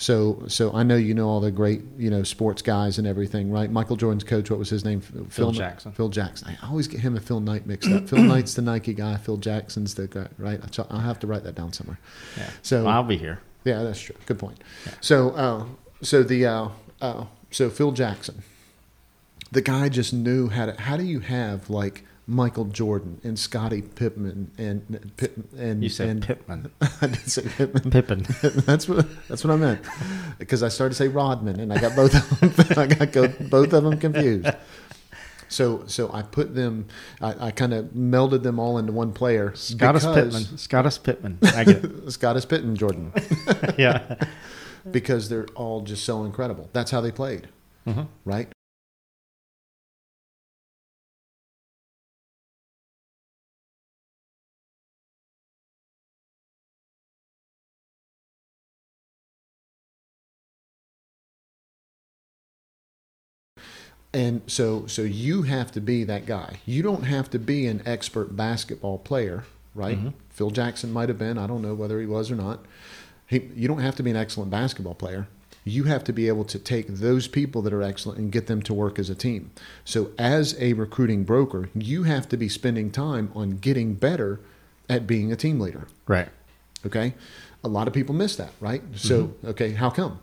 So, 0.00 0.44
so 0.46 0.72
I 0.74 0.84
know 0.84 0.94
you 0.94 1.12
know 1.12 1.28
all 1.28 1.40
the 1.40 1.50
great, 1.50 1.82
you 1.98 2.08
know, 2.08 2.22
sports 2.22 2.62
guys 2.62 2.98
and 2.98 3.06
everything, 3.08 3.50
right? 3.50 3.68
Michael 3.68 3.96
Jordan's 3.96 4.22
coach, 4.22 4.48
what 4.48 4.56
was 4.56 4.70
his 4.70 4.84
name? 4.84 5.00
Phil 5.00 5.50
Jackson. 5.50 5.90
Phil 5.90 6.08
Jackson. 6.08 6.56
I 6.62 6.66
always 6.68 6.86
get 6.86 7.00
him 7.00 7.16
and 7.16 7.24
Phil 7.24 7.40
Knight 7.40 7.66
mixed 7.66 7.90
up. 7.90 8.08
Phil 8.08 8.22
Knight's 8.22 8.54
the 8.54 8.62
Nike 8.62 8.94
guy. 8.94 9.16
Phil 9.16 9.38
Jackson's 9.38 9.94
the 9.94 10.06
guy, 10.06 10.28
right? 10.38 10.60
I'll- 10.88 11.00
have 11.00 11.18
to 11.18 11.26
write 11.26 11.42
that 11.42 11.56
down 11.56 11.72
somewhere. 11.72 11.98
Yeah. 12.36 12.48
So- 12.62 12.84
Well, 12.84 12.94
I'll 12.94 13.02
be 13.02 13.16
here. 13.18 13.40
Yeah, 13.64 13.82
that's 13.82 14.00
true. 14.00 14.14
Good 14.26 14.38
point. 14.38 14.62
So, 15.00 15.30
uh, 15.30 15.64
so 16.02 16.22
the 16.22 16.46
uh, 16.46 16.68
uh, 17.02 17.24
so 17.50 17.68
Phil 17.68 17.90
Jackson, 17.90 18.44
the 19.50 19.62
guy 19.62 19.88
just 19.88 20.12
knew 20.12 20.48
how 20.48 20.66
to. 20.66 20.80
How 20.80 20.96
do 20.96 21.04
you 21.04 21.20
have 21.20 21.70
like 21.70 22.04
Michael 22.26 22.66
Jordan 22.66 23.20
and 23.24 23.38
Scottie 23.38 23.80
Pippen 23.80 24.50
and 24.58 25.10
Pippen 25.16 25.48
and 25.58 25.82
You 25.82 25.88
said 25.88 26.08
and, 26.08 26.22
Pittman. 26.22 26.70
I 27.00 27.06
did 27.06 27.30
say 27.30 27.42
Pippen. 27.90 28.26
That's 28.66 28.86
what 28.88 29.06
that's 29.28 29.42
what 29.44 29.50
I 29.52 29.56
meant 29.56 29.80
because 30.38 30.62
I 30.62 30.68
started 30.68 30.90
to 30.90 30.96
say 30.96 31.08
Rodman 31.08 31.58
and 31.58 31.72
I 31.72 31.78
got 31.80 31.96
both 31.96 32.14
of 32.14 32.40
them 32.40 32.78
I 33.00 33.06
got 33.06 33.48
both 33.50 33.72
of 33.72 33.82
them 33.84 33.98
confused. 33.98 34.48
So 35.48 35.84
so 35.86 36.12
I 36.12 36.20
put 36.20 36.54
them 36.54 36.88
I, 37.22 37.46
I 37.46 37.50
kind 37.50 37.72
of 37.72 37.86
melded 37.86 38.42
them 38.42 38.58
all 38.58 38.76
into 38.76 38.92
one 38.92 39.14
player. 39.14 39.54
Scottish 39.54 40.02
because- 40.02 40.34
Pittman. 40.34 40.58
Scottish 40.58 41.02
Pittman. 41.02 41.38
I 41.42 41.64
get 41.64 41.82
it. 41.84 42.10
Scottish 42.10 42.46
Pippen 42.46 42.76
Jordan 42.76 43.10
yeah. 43.78 44.16
because 44.90 45.30
they're 45.30 45.46
all 45.54 45.80
just 45.80 46.04
so 46.04 46.24
incredible. 46.24 46.68
That's 46.74 46.90
how 46.90 47.00
they 47.00 47.10
played, 47.10 47.48
Mhm. 47.86 48.08
right? 48.26 48.48
And 64.18 64.42
so 64.48 64.86
so 64.88 65.02
you 65.02 65.42
have 65.42 65.70
to 65.72 65.80
be 65.80 66.02
that 66.04 66.26
guy. 66.26 66.56
You 66.66 66.82
don't 66.82 67.04
have 67.04 67.30
to 67.30 67.38
be 67.38 67.66
an 67.66 67.82
expert 67.86 68.34
basketball 68.36 68.98
player, 68.98 69.44
right? 69.76 69.96
Mhm. 69.96 70.12
Phil 70.30 70.50
Jackson 70.50 70.92
might 70.92 71.08
have 71.08 71.18
been. 71.18 71.38
I 71.38 71.46
don't 71.46 71.62
know 71.62 71.74
whether 71.74 72.00
he 72.00 72.06
was 72.06 72.30
or 72.30 72.34
not. 72.34 72.64
He, 73.28 73.42
you 73.54 73.68
don't 73.68 73.80
have 73.80 73.94
to 73.96 74.02
be 74.02 74.10
an 74.10 74.16
excellent 74.16 74.50
basketball 74.50 74.94
player. 74.94 75.28
You 75.64 75.84
have 75.84 76.02
to 76.04 76.12
be 76.12 76.26
able 76.26 76.44
to 76.46 76.58
take 76.58 76.88
those 76.88 77.28
people 77.28 77.62
that 77.62 77.72
are 77.72 77.82
excellent 77.82 78.18
and 78.18 78.32
get 78.32 78.46
them 78.48 78.60
to 78.62 78.74
work 78.74 78.98
as 78.98 79.08
a 79.10 79.14
team. 79.14 79.50
So, 79.84 80.10
as 80.18 80.56
a 80.58 80.72
recruiting 80.72 81.22
broker, 81.24 81.68
you 81.74 82.04
have 82.04 82.28
to 82.30 82.36
be 82.36 82.48
spending 82.48 82.90
time 82.90 83.30
on 83.36 83.58
getting 83.58 83.94
better 83.94 84.40
at 84.88 85.06
being 85.06 85.30
a 85.30 85.36
team 85.36 85.60
leader. 85.60 85.86
Right. 86.08 86.28
Okay. 86.86 87.14
A 87.62 87.68
lot 87.68 87.86
of 87.86 87.92
people 87.92 88.14
miss 88.14 88.34
that, 88.36 88.52
right? 88.60 88.82
So, 88.94 89.34
okay, 89.44 89.72
how 89.72 89.90
come? 89.90 90.20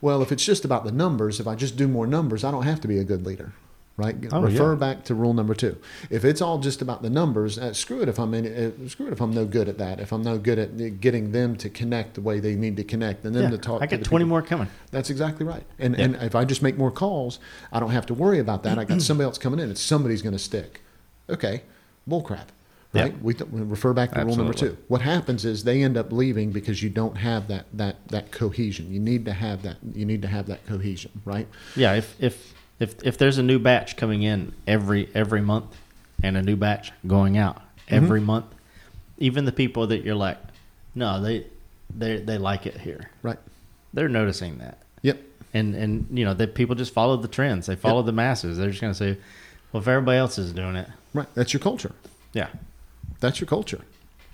Well, 0.00 0.22
if 0.22 0.30
it's 0.32 0.44
just 0.44 0.64
about 0.64 0.84
the 0.84 0.92
numbers, 0.92 1.40
if 1.40 1.46
I 1.46 1.54
just 1.54 1.76
do 1.76 1.88
more 1.88 2.06
numbers, 2.06 2.44
I 2.44 2.50
don't 2.50 2.62
have 2.64 2.80
to 2.82 2.88
be 2.88 2.98
a 2.98 3.04
good 3.04 3.26
leader, 3.26 3.52
right? 3.96 4.14
Oh, 4.30 4.42
Refer 4.42 4.74
yeah. 4.74 4.78
back 4.78 5.04
to 5.06 5.14
rule 5.14 5.34
number 5.34 5.54
two. 5.54 5.76
If 6.08 6.24
it's 6.24 6.40
all 6.40 6.58
just 6.58 6.80
about 6.82 7.02
the 7.02 7.10
numbers, 7.10 7.58
uh, 7.58 7.72
screw 7.72 8.00
it 8.02 8.08
if 8.08 8.18
I'm 8.20 8.32
in, 8.34 8.46
uh, 8.46 8.88
screw 8.88 9.08
it 9.08 9.12
if 9.12 9.20
I'm 9.20 9.32
no 9.32 9.44
good 9.44 9.68
at 9.68 9.78
that. 9.78 9.98
If 9.98 10.12
I'm 10.12 10.22
no 10.22 10.38
good 10.38 10.58
at 10.58 11.00
getting 11.00 11.32
them 11.32 11.56
to 11.56 11.68
connect 11.68 12.14
the 12.14 12.20
way 12.20 12.38
they 12.38 12.54
need 12.54 12.76
to 12.76 12.84
connect 12.84 13.24
and 13.24 13.34
them 13.34 13.44
Yeah. 13.44 13.50
to 13.50 13.58
talk. 13.58 13.82
I 13.82 13.86
the 13.86 13.98
20 13.98 14.06
people. 14.24 14.28
more 14.28 14.42
coming. 14.42 14.68
That's 14.92 15.10
exactly 15.10 15.44
right. 15.44 15.64
And 15.80 15.96
Yeah. 15.98 16.04
and 16.04 16.14
if 16.16 16.34
I 16.36 16.44
just 16.44 16.62
make 16.62 16.78
more 16.78 16.90
calls, 16.92 17.40
I 17.72 17.80
don't 17.80 17.90
have 17.90 18.06
to 18.06 18.14
worry 18.14 18.38
about 18.38 18.62
that. 18.62 18.78
I 18.78 18.84
got 18.84 19.02
somebody 19.08 19.24
else 19.26 19.38
coming 19.38 19.58
in, 19.58 19.68
and 19.68 19.76
somebody's 19.78 20.22
going 20.22 20.32
to 20.34 20.38
stick. 20.38 20.80
Okay, 21.28 21.62
bull 22.06 22.22
crap. 22.22 22.52
Yeah. 22.92 23.02
Right? 23.02 23.22
We, 23.22 23.34
th- 23.34 23.50
we 23.50 23.60
refer 23.60 23.92
back 23.92 24.12
to 24.12 24.24
rule 24.24 24.36
number 24.36 24.54
two. 24.54 24.76
What 24.88 25.02
happens 25.02 25.44
is 25.44 25.64
they 25.64 25.82
end 25.82 25.98
up 25.98 26.10
leaving 26.10 26.52
because 26.52 26.82
you 26.82 26.88
don't 26.88 27.16
have 27.16 27.48
that 27.48 27.66
that 27.74 28.08
that 28.08 28.32
cohesion. 28.32 28.90
You 28.90 28.98
need 28.98 29.26
to 29.26 29.32
have 29.32 29.62
that. 29.62 29.76
You 29.92 30.06
need 30.06 30.22
to 30.22 30.28
have 30.28 30.46
that 30.46 30.66
cohesion, 30.66 31.10
right? 31.24 31.46
Yeah, 31.76 31.94
if 31.94 32.16
if 32.18 32.54
if 32.80 32.94
if 33.04 33.18
there's 33.18 33.36
a 33.36 33.42
new 33.42 33.58
batch 33.58 33.96
coming 33.96 34.22
in 34.22 34.54
every 34.66 35.10
every 35.14 35.42
month 35.42 35.76
and 36.22 36.36
a 36.36 36.42
new 36.42 36.56
batch 36.56 36.92
going 37.06 37.36
out 37.36 37.56
mm-hmm. 37.56 37.94
every 37.94 38.20
month, 38.22 38.46
even 39.18 39.44
the 39.44 39.52
people 39.52 39.86
that 39.88 40.02
you're 40.02 40.14
like, 40.14 40.38
no, 40.94 41.20
they 41.20 41.46
they 41.94 42.16
they 42.18 42.38
like 42.38 42.66
it 42.66 42.78
here. 42.78 43.10
Right. 43.22 43.38
They're 43.92 44.08
noticing 44.08 44.58
that. 44.58 44.78
Yep. 45.02 45.20
And 45.52 45.74
and 45.74 46.06
you 46.18 46.24
know, 46.24 46.34
that 46.34 46.54
people 46.54 46.74
just 46.74 46.94
follow 46.94 47.16
the 47.16 47.28
trends. 47.28 47.66
They 47.66 47.76
follow 47.76 48.02
the 48.02 48.12
masses. 48.12 48.58
They're 48.58 48.70
just 48.70 48.80
going 48.80 48.92
to 48.92 48.98
say, 48.98 49.18
well, 49.72 49.82
if 49.82 49.88
everybody 49.88 50.18
else 50.18 50.38
is 50.38 50.52
doing 50.52 50.76
it, 50.76 50.88
Right. 51.14 51.26
That's 51.34 51.52
your 51.52 51.60
culture. 51.60 51.92
yeah. 52.32 52.48
That's 53.20 53.40
your 53.40 53.46
culture. 53.48 53.80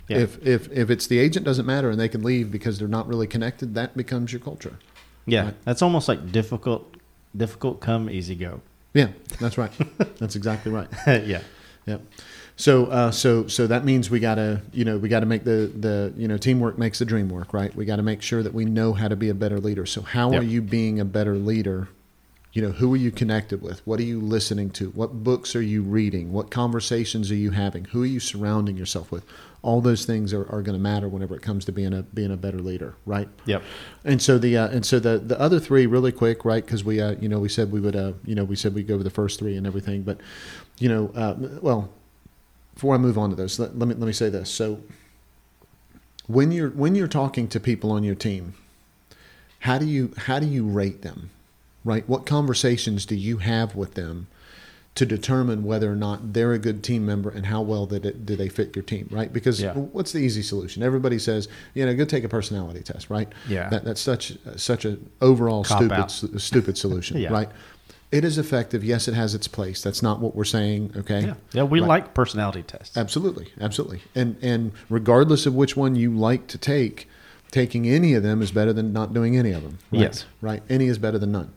Yeah. 0.09 0.19
If 0.19 0.47
if 0.47 0.71
if 0.73 0.91
it's 0.91 1.07
the 1.07 1.19
agent 1.19 1.47
doesn't 1.47 1.65
matter 1.67 1.91
and 1.91 1.99
they 1.99 2.09
can 2.09 2.23
leave 2.23 2.51
because 2.51 2.79
they're 2.79 2.89
not 2.89 3.09
really 3.09 3.27
connected, 3.27 3.75
that 3.75 3.97
becomes 3.97 4.33
your 4.33 4.41
culture. 4.41 4.79
Yeah. 5.27 5.47
Right. 5.47 5.55
That's 5.65 5.83
almost 5.83 6.09
like 6.09 6.31
difficult 6.33 6.95
difficult 7.37 7.81
come 7.81 8.11
easy 8.11 8.35
go. 8.35 8.61
Yeah, 8.93 9.09
that's 9.41 9.57
right. 9.59 9.73
that's 10.19 10.37
exactly 10.37 10.71
right. 10.71 10.89
yeah. 11.07 11.41
Yep. 11.87 12.03
So 12.57 12.87
uh, 12.87 13.11
so 13.11 13.47
so 13.49 13.67
that 13.67 13.85
means 13.85 14.11
we 14.11 14.21
gotta 14.21 14.63
you 14.73 14.85
know 14.85 14.97
we 14.99 15.09
gotta 15.09 15.27
make 15.27 15.45
the 15.45 15.73
the 15.75 16.13
you 16.17 16.29
know 16.29 16.37
teamwork 16.37 16.79
makes 16.79 16.99
the 17.01 17.05
dream 17.05 17.29
work 17.29 17.53
right. 17.53 17.75
We 17.75 17.85
got 17.85 17.97
to 17.97 18.03
make 18.03 18.23
sure 18.23 18.43
that 18.43 18.55
we 18.55 18.65
know 18.65 18.93
how 18.93 19.09
to 19.09 19.17
be 19.17 19.29
a 19.31 19.35
better 19.35 19.59
leader. 19.59 19.87
So 19.87 20.03
how 20.03 20.31
Yep. 20.33 20.41
are 20.43 20.45
you 20.45 20.63
being 20.63 21.01
a 21.01 21.05
better 21.05 21.35
leader? 21.37 21.89
You 22.55 22.63
know 22.63 22.71
who 22.71 22.95
are 22.95 22.97
you 22.97 23.11
connected 23.11 23.61
with? 23.61 23.85
What 23.85 23.99
are 24.01 24.05
you 24.05 24.21
listening 24.21 24.71
to? 24.71 24.91
What 24.91 25.25
books 25.25 25.57
are 25.57 25.63
you 25.63 25.83
reading? 25.83 26.33
What 26.33 26.51
conversations 26.51 27.31
are 27.31 27.37
you 27.37 27.51
having? 27.51 27.87
Who 27.87 28.05
are 28.05 28.07
you 28.07 28.21
surrounding 28.21 28.77
yourself 28.77 29.11
with? 29.11 29.25
All 29.61 29.81
those 29.81 30.05
things 30.05 30.33
are, 30.33 30.43
are 30.43 30.63
going 30.63 30.77
to 30.77 30.79
matter 30.79 31.09
whenever 31.09 31.35
it 31.35 31.43
comes 31.43 31.65
to 31.65 31.73
being 31.73 31.93
a 31.93 32.03
being 32.03 32.31
a 32.31 32.37
better 32.37 32.61
leader, 32.61 32.95
right? 33.07 33.29
Yep. 33.47 33.63
And 34.05 34.23
so 34.23 34.39
the 34.39 34.57
uh, 34.57 34.69
and 34.69 34.87
so 34.87 34.99
the 35.01 35.19
the 35.19 35.39
other 35.39 35.59
three 35.59 35.87
really 35.87 36.13
quick, 36.13 36.45
right? 36.45 36.65
Because 36.65 36.85
we 36.85 37.01
uh, 37.01 37.17
you 37.21 37.29
know 37.29 37.41
we 37.41 37.49
said 37.49 37.73
we 37.73 37.81
would 37.81 37.97
uh, 37.97 38.13
you 38.25 38.35
know 38.35 38.45
we 38.45 38.57
said 38.57 38.73
we'd 38.73 38.87
go 38.87 38.95
over 38.95 39.05
the 39.05 39.11
first 39.11 39.39
three 39.41 39.57
and 39.57 39.67
everything, 39.67 40.03
but 40.03 40.21
you 40.79 40.89
know 40.89 41.11
uh, 41.15 41.35
well 41.61 41.91
before 42.75 42.95
I 42.95 42.99
move 42.99 43.17
on 43.17 43.31
to 43.31 43.37
those, 43.37 43.59
let, 43.59 43.79
let 43.79 43.89
me 43.89 43.95
let 43.95 44.07
me 44.07 44.13
say 44.13 44.29
this. 44.29 44.51
So 44.51 44.81
when 46.27 46.53
you're 46.53 46.71
when 46.71 46.95
you're 46.95 47.09
talking 47.09 47.49
to 47.49 47.61
people 47.61 47.91
on 47.91 48.05
your 48.05 48.15
team, 48.15 48.55
how 49.61 49.79
do 49.79 49.87
you 49.87 50.13
how 50.17 50.39
do 50.39 50.47
you 50.47 50.67
rate 50.67 51.03
them, 51.03 51.31
right? 51.85 52.09
What 52.09 52.27
conversations 52.27 53.05
do 53.07 53.15
you 53.15 53.39
have 53.39 53.75
with 53.75 53.95
them 53.95 54.27
to 54.95 55.05
determine 55.05 55.65
whether 55.65 55.91
or 55.91 55.97
not 55.97 56.35
they're 56.35 56.53
a 56.53 56.59
good 56.59 56.85
team 56.85 57.05
member 57.05 57.29
and 57.29 57.47
how 57.47 57.61
well 57.61 57.85
that 57.87 58.05
it, 58.07 58.25
do 58.25 58.37
they 58.37 58.49
fit 58.49 58.77
your 58.77 58.85
team, 58.85 59.09
right? 59.11 59.33
Because 59.33 59.61
Yeah. 59.61 59.73
what's 59.75 60.13
the 60.13 60.21
easy 60.21 60.41
solution? 60.43 60.85
Everybody 60.85 61.19
says, 61.19 61.49
you 61.75 61.85
know, 61.85 61.93
go 61.97 62.05
take 62.05 62.23
a 62.23 62.29
personality 62.29 62.81
test, 62.81 63.11
right? 63.11 63.29
Yeah. 63.49 63.69
That, 63.71 63.85
that's 63.85 64.01
such 64.01 64.39
such 64.57 64.85
a 64.85 64.99
overall 65.21 65.65
Cop 65.65 65.79
stupid 65.79 65.99
s- 65.99 66.25
stupid 66.45 66.79
solution, 66.79 67.17
Yeah. 67.19 67.33
right? 67.33 67.49
It 68.13 68.25
is 68.25 68.39
effective. 68.39 68.85
Yes, 68.85 69.09
it 69.09 69.15
has 69.15 69.35
its 69.35 69.49
place. 69.49 69.83
That's 69.83 70.01
not 70.01 70.21
what 70.21 70.37
we're 70.37 70.45
saying. 70.45 70.93
Okay. 70.99 71.23
Yeah. 71.27 71.35
Yeah, 71.53 71.63
we 71.65 71.81
Right. 71.81 71.89
like 71.89 72.15
personality 72.15 72.63
tests. 72.63 72.97
Absolutely, 72.97 73.49
absolutely. 73.61 74.03
And 74.15 74.37
and 74.43 74.71
regardless 74.89 75.45
of 75.45 75.57
which 75.57 75.77
one 75.77 75.97
you 75.97 76.17
like 76.17 76.47
to 76.47 76.59
take, 76.59 77.09
taking 77.55 77.89
any 77.89 78.15
of 78.15 78.25
them 78.25 78.43
is 78.43 78.51
better 78.51 78.73
than 78.73 78.93
not 78.93 79.15
doing 79.15 79.37
any 79.39 79.53
of 79.53 79.63
them. 79.63 79.79
Right? 79.93 80.01
Yes. 80.01 80.27
Right. 80.41 80.61
Any 80.69 80.89
is 80.89 80.99
better 80.99 81.21
than 81.21 81.31
none. 81.31 81.53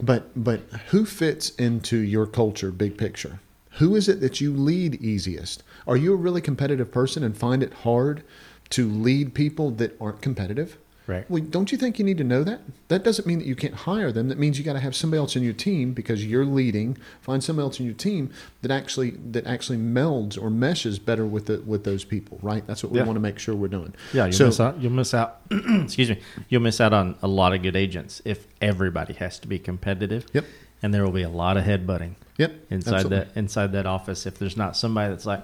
But 0.00 0.30
but 0.36 0.60
who 0.88 1.06
fits 1.06 1.50
into 1.50 1.96
your 1.96 2.26
culture, 2.26 2.70
big 2.70 2.98
picture? 2.98 3.40
Who 3.78 3.96
is 3.96 4.06
it 4.06 4.20
that 4.20 4.42
you 4.42 4.52
lead 4.52 4.96
easiest? 5.00 5.62
Are 5.86 5.96
you 5.96 6.12
a 6.12 6.16
really 6.16 6.42
competitive 6.42 6.92
person 6.92 7.24
and 7.24 7.36
find 7.36 7.62
it 7.62 7.72
hard 7.72 8.22
to 8.70 8.86
lead 8.86 9.34
people 9.34 9.70
that 9.72 9.96
aren't 9.98 10.20
competitive? 10.20 10.76
Right. 11.06 11.28
Well, 11.30 11.42
don't 11.42 11.70
you 11.70 11.76
think 11.76 11.98
you 11.98 12.04
need 12.04 12.16
to 12.18 12.24
know 12.24 12.44
that? 12.44 12.60
That 12.88 13.04
doesn't 13.04 13.26
mean 13.26 13.38
that 13.38 13.46
you 13.46 13.54
can't 13.54 13.74
hire 13.74 14.10
them. 14.10 14.28
That 14.28 14.38
means 14.38 14.58
you 14.58 14.64
got 14.64 14.72
to 14.72 14.80
have 14.80 14.96
somebody 14.96 15.18
else 15.18 15.36
in 15.36 15.42
your 15.42 15.52
team 15.52 15.92
because 15.92 16.24
you're 16.24 16.46
leading. 16.46 16.96
Find 17.20 17.44
somebody 17.44 17.64
else 17.64 17.78
in 17.78 17.84
your 17.84 17.94
team 17.94 18.30
that 18.62 18.70
actually 18.70 19.10
that 19.32 19.46
actually 19.46 19.76
melds 19.78 20.40
or 20.40 20.48
meshes 20.48 20.98
better 20.98 21.26
with 21.26 21.44
the 21.46 21.60
with 21.66 21.84
those 21.84 22.04
people. 22.04 22.38
Right. 22.42 22.66
That's 22.66 22.82
what 22.82 22.90
we 22.92 22.98
Yeah. 23.00 23.04
want 23.04 23.16
to 23.16 23.20
make 23.20 23.38
sure 23.38 23.54
we're 23.54 23.68
doing. 23.68 23.92
Yeah, 24.14 24.24
you'll 24.24 24.32
So- 24.32 24.46
miss 24.46 24.60
out. 24.60 24.80
You'll 24.80 24.92
miss 24.92 25.12
out. 25.12 25.40
excuse 25.50 26.08
me. 26.08 26.18
You'll 26.48 26.62
miss 26.62 26.80
out 26.80 26.94
on 26.94 27.16
a 27.22 27.28
lot 27.28 27.52
of 27.54 27.62
good 27.62 27.76
agents 27.76 28.22
if 28.24 28.46
everybody 28.62 29.12
has 29.14 29.38
to 29.40 29.46
be 29.48 29.58
competitive. 29.58 30.24
Yep. 30.32 30.44
And 30.82 30.94
there 30.94 31.04
will 31.04 31.12
be 31.12 31.22
a 31.22 31.28
lot 31.30 31.56
of 31.58 31.64
headbutting 31.64 32.14
Yep. 32.38 32.52
inside 32.70 32.94
absolutely. 32.94 33.18
that 33.18 33.36
inside 33.36 33.72
that 33.72 33.84
office 33.86 34.24
if 34.26 34.38
there's 34.38 34.56
not 34.56 34.74
somebody 34.76 35.10
that's 35.10 35.26
like, 35.26 35.42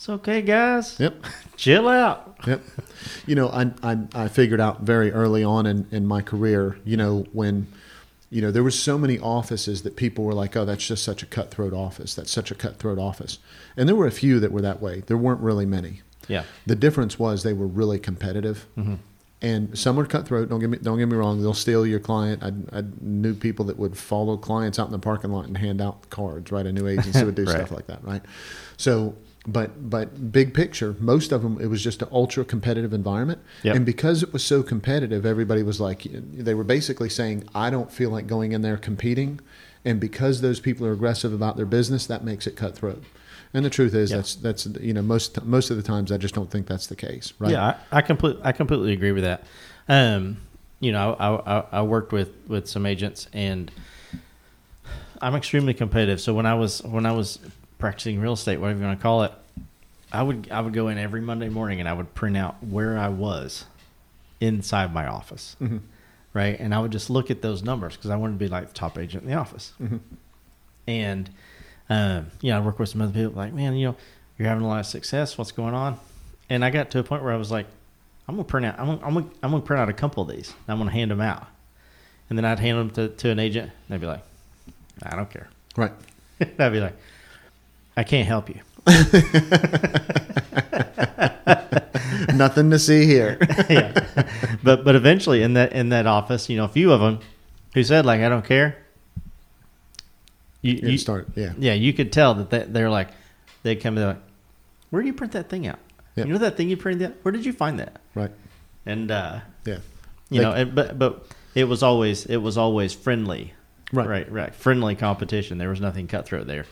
"It's 0.00 0.08
okay, 0.08 0.40
guys. 0.40 0.98
Yep. 0.98 1.24
Chill 1.56 1.86
out." 1.86 2.38
Yep. 2.46 2.62
You 3.26 3.34
know, 3.34 3.50
I, 3.50 3.70
I 3.82 3.98
I 4.14 4.28
figured 4.28 4.58
out 4.58 4.80
very 4.80 5.12
early 5.12 5.44
on 5.44 5.66
in, 5.66 5.86
in 5.90 6.06
my 6.06 6.22
career, 6.22 6.78
you 6.86 6.96
know, 6.96 7.26
when 7.32 7.66
you 8.30 8.40
know, 8.40 8.50
there 8.50 8.62
was 8.62 8.80
so 8.80 8.96
many 8.96 9.18
offices 9.18 9.82
that 9.82 9.96
people 9.96 10.24
were 10.24 10.32
like, 10.32 10.56
"Oh, 10.56 10.64
that's 10.64 10.86
just 10.86 11.04
such 11.04 11.22
a 11.22 11.26
cutthroat 11.26 11.74
office. 11.74 12.14
That's 12.14 12.30
such 12.30 12.50
a 12.50 12.54
cutthroat 12.54 12.98
office." 12.98 13.40
And 13.76 13.86
there 13.86 13.96
were 13.96 14.06
a 14.06 14.10
few 14.10 14.40
that 14.40 14.52
were 14.52 14.62
that 14.62 14.80
way. 14.80 15.02
There 15.06 15.18
weren't 15.18 15.40
really 15.42 15.66
many. 15.66 16.00
Yeah. 16.28 16.44
The 16.64 16.76
difference 16.76 17.18
was 17.18 17.42
they 17.42 17.52
were 17.52 17.66
really 17.66 17.98
competitive. 17.98 18.66
Mm-hmm. 18.78 18.94
And 19.42 19.78
some 19.78 19.96
were 19.96 20.06
cutthroat. 20.06 20.48
Don't 20.48 20.60
get 20.60 20.70
me 20.70 20.78
don't 20.80 20.96
get 20.98 21.08
me 21.08 21.16
wrong. 21.16 21.42
They'll 21.42 21.52
steal 21.52 21.86
your 21.86 22.00
client. 22.00 22.42
I, 22.42 22.78
I 22.78 22.84
knew 23.00 23.34
people 23.34 23.66
that 23.66 23.78
would 23.78 23.98
follow 23.98 24.38
clients 24.38 24.78
out 24.78 24.86
in 24.86 24.92
the 24.92 24.98
parking 24.98 25.30
lot 25.30 25.46
and 25.46 25.58
hand 25.58 25.82
out 25.82 26.08
cards. 26.08 26.50
Right, 26.52 26.66
I 26.66 26.70
knew 26.70 26.86
agents 26.88 27.12
that 27.12 27.26
would 27.26 27.34
do 27.34 27.44
Right. 27.44 27.56
stuff 27.56 27.70
like 27.70 27.86
that. 27.88 28.02
Right. 28.04 28.22
So, 28.76 29.14
but 29.46 29.88
but 29.90 30.30
big 30.30 30.52
picture, 30.52 30.94
most 31.00 31.32
of 31.32 31.42
them 31.42 31.58
it 31.60 31.66
was 31.66 31.82
just 31.82 32.02
an 32.02 32.08
ultra 32.12 32.44
competitive 32.44 32.92
environment. 32.92 33.40
Yep. 33.62 33.76
And 33.76 33.86
because 33.86 34.22
it 34.22 34.32
was 34.32 34.44
so 34.44 34.62
competitive, 34.62 35.24
everybody 35.24 35.62
was 35.62 35.80
like, 35.80 36.06
they 36.12 36.54
were 36.54 36.64
basically 36.64 37.08
saying, 37.08 37.44
I 37.54 37.70
don't 37.70 37.90
feel 37.90 38.10
like 38.10 38.26
going 38.26 38.52
in 38.52 38.62
there 38.62 38.76
competing. 38.76 39.40
And 39.84 39.98
because 39.98 40.42
those 40.42 40.60
people 40.60 40.86
are 40.86 40.92
aggressive 40.92 41.32
about 41.32 41.56
their 41.56 41.64
business, 41.64 42.06
that 42.06 42.22
makes 42.22 42.46
it 42.46 42.54
cutthroat. 42.54 43.02
And 43.54 43.64
the 43.64 43.70
truth 43.70 43.94
is, 43.94 44.10
Yeah. 44.10 44.18
that's 44.18 44.34
that's 44.36 44.66
you 44.80 44.92
know 44.92 45.02
most 45.02 45.42
most 45.44 45.70
of 45.70 45.76
the 45.78 45.82
times 45.82 46.12
I 46.12 46.18
just 46.18 46.34
don't 46.34 46.50
think 46.50 46.66
that's 46.66 46.86
the 46.86 46.96
case, 46.96 47.32
right? 47.38 47.52
Yeah, 47.52 47.76
I, 47.90 47.98
I 47.98 48.02
completely 48.02 48.42
I 48.44 48.52
completely 48.52 48.92
agree 48.92 49.12
with 49.12 49.24
that. 49.24 49.44
Um, 49.88 50.36
you 50.80 50.92
know, 50.92 51.16
I, 51.18 51.58
I 51.58 51.64
I 51.72 51.82
worked 51.82 52.12
with 52.12 52.30
with 52.46 52.68
some 52.68 52.84
agents 52.84 53.26
and 53.32 53.70
I'm 55.22 55.34
extremely 55.34 55.74
competitive. 55.74 56.20
So 56.20 56.34
when 56.34 56.46
I 56.46 56.54
was 56.54 56.82
when 56.82 57.06
I 57.06 57.12
was 57.12 57.38
practicing 57.80 58.20
real 58.20 58.34
estate, 58.34 58.58
whatever 58.60 58.78
you 58.80 58.86
want 58.86 58.98
to 58.98 59.02
call 59.02 59.22
it, 59.24 59.32
I 60.12 60.22
would 60.22 60.48
I 60.50 60.60
would 60.60 60.72
go 60.72 60.88
in 60.88 60.98
every 60.98 61.20
Monday 61.20 61.48
morning 61.48 61.80
and 61.80 61.88
I 61.88 61.92
would 61.92 62.14
print 62.14 62.36
out 62.36 62.62
where 62.62 62.96
I 62.98 63.08
was 63.08 63.64
inside 64.40 64.92
my 64.94 65.06
office, 65.06 65.56
Mm-hmm. 65.60 65.78
right? 66.34 66.58
And 66.58 66.74
I 66.74 66.78
would 66.80 66.92
just 66.92 67.10
look 67.10 67.30
at 67.30 67.42
those 67.42 67.62
numbers 67.62 67.96
because 67.96 68.10
I 68.10 68.16
wanted 68.16 68.34
to 68.34 68.38
be 68.38 68.48
like 68.48 68.68
the 68.68 68.74
top 68.74 68.98
agent 68.98 69.24
in 69.24 69.30
the 69.30 69.36
office. 69.36 69.72
Mm-hmm. 69.80 69.98
And 70.86 71.30
um, 71.88 72.26
you 72.40 72.50
know, 72.50 72.58
I 72.58 72.60
work 72.64 72.78
with 72.78 72.88
some 72.88 73.02
other 73.02 73.12
people 73.12 73.32
like, 73.32 73.52
man, 73.52 73.74
you 73.76 73.88
know, 73.88 73.96
you're 74.38 74.48
having 74.48 74.64
a 74.64 74.68
lot 74.68 74.80
of 74.80 74.86
success. 74.86 75.36
What's 75.36 75.52
going 75.52 75.74
on? 75.74 75.98
And 76.48 76.64
I 76.64 76.70
got 76.70 76.90
to 76.92 76.98
a 76.98 77.02
point 77.04 77.22
where 77.22 77.32
I 77.32 77.36
was 77.36 77.50
like, 77.50 77.66
I'm 78.28 78.36
gonna 78.36 78.44
print 78.44 78.66
out. 78.66 78.78
I'm 78.78 78.86
gonna, 78.86 79.06
I'm 79.06 79.14
gonna, 79.14 79.26
I'm 79.42 79.50
gonna 79.50 79.62
print 79.62 79.80
out 79.80 79.88
a 79.88 79.92
couple 79.92 80.22
of 80.22 80.28
these. 80.34 80.48
And 80.66 80.72
I'm 80.72 80.78
gonna 80.78 80.90
hand 80.92 81.10
them 81.10 81.20
out. 81.20 81.46
And 82.28 82.38
then 82.38 82.44
I'd 82.44 82.58
hand 82.60 82.78
them 82.78 82.90
to, 82.90 83.08
to 83.08 83.30
an 83.30 83.38
agent. 83.40 83.70
And 83.70 83.72
they'd 83.88 84.00
be 84.00 84.06
like, 84.06 84.22
I 85.02 85.16
don't 85.16 85.28
care. 85.30 85.48
Right. 85.76 85.92
I'd 86.40 86.72
be 86.72 86.80
like, 86.80 86.96
I 87.96 88.04
can't 88.04 88.26
help 88.26 88.48
you. 88.48 88.60
Nothing 92.34 92.70
to 92.70 92.78
see 92.78 93.06
here. 93.06 93.38
yeah. 93.70 93.92
But 94.62 94.84
but 94.84 94.94
eventually 94.94 95.42
in 95.42 95.54
that 95.54 95.72
in 95.72 95.88
that 95.90 96.06
office, 96.06 96.48
you 96.48 96.56
know, 96.56 96.64
a 96.64 96.68
few 96.68 96.92
of 96.92 97.00
them 97.00 97.20
who 97.74 97.82
said 97.82 98.06
like 98.06 98.20
I 98.20 98.28
don't 98.28 98.44
care. 98.44 98.76
You, 100.62 100.74
You 100.90 100.98
start. 100.98 101.28
Yeah. 101.36 101.52
yeah, 101.58 101.72
you 101.72 101.92
could 101.94 102.12
tell 102.12 102.34
that 102.34 102.50
they, 102.50 102.64
they're 102.64 102.90
like 102.90 103.08
they 103.62 103.76
come 103.76 103.94
to 103.96 104.06
like, 104.08 104.18
where 104.90 105.02
do 105.02 105.06
you 105.08 105.14
print 105.14 105.32
that 105.32 105.48
thing 105.48 105.66
out? 105.66 105.78
Yep. 106.16 106.26
You 106.26 106.32
know 106.34 106.38
that 106.40 106.56
thing 106.56 106.68
you 106.68 106.76
printed 106.76 107.10
out? 107.12 107.16
Where 107.22 107.32
did 107.32 107.46
you 107.46 107.52
find 107.52 107.78
that? 107.78 108.00
Right. 108.14 108.30
And 108.84 109.10
uh, 109.10 109.40
Yeah. 109.64 109.78
you 110.28 110.38
They- 110.38 110.44
know, 110.44 110.52
and, 110.52 110.74
but 110.74 110.98
but 110.98 111.26
it 111.54 111.64
was 111.64 111.82
always 111.82 112.26
it 112.26 112.38
was 112.38 112.58
always 112.58 112.92
friendly, 112.92 113.54
Right. 113.92 114.06
right, 114.08 114.30
right, 114.32 114.54
friendly 114.54 114.94
competition. 114.96 115.58
There 115.58 115.70
was 115.70 115.80
nothing 115.80 116.06
cutthroat 116.06 116.46
there, 116.46 116.66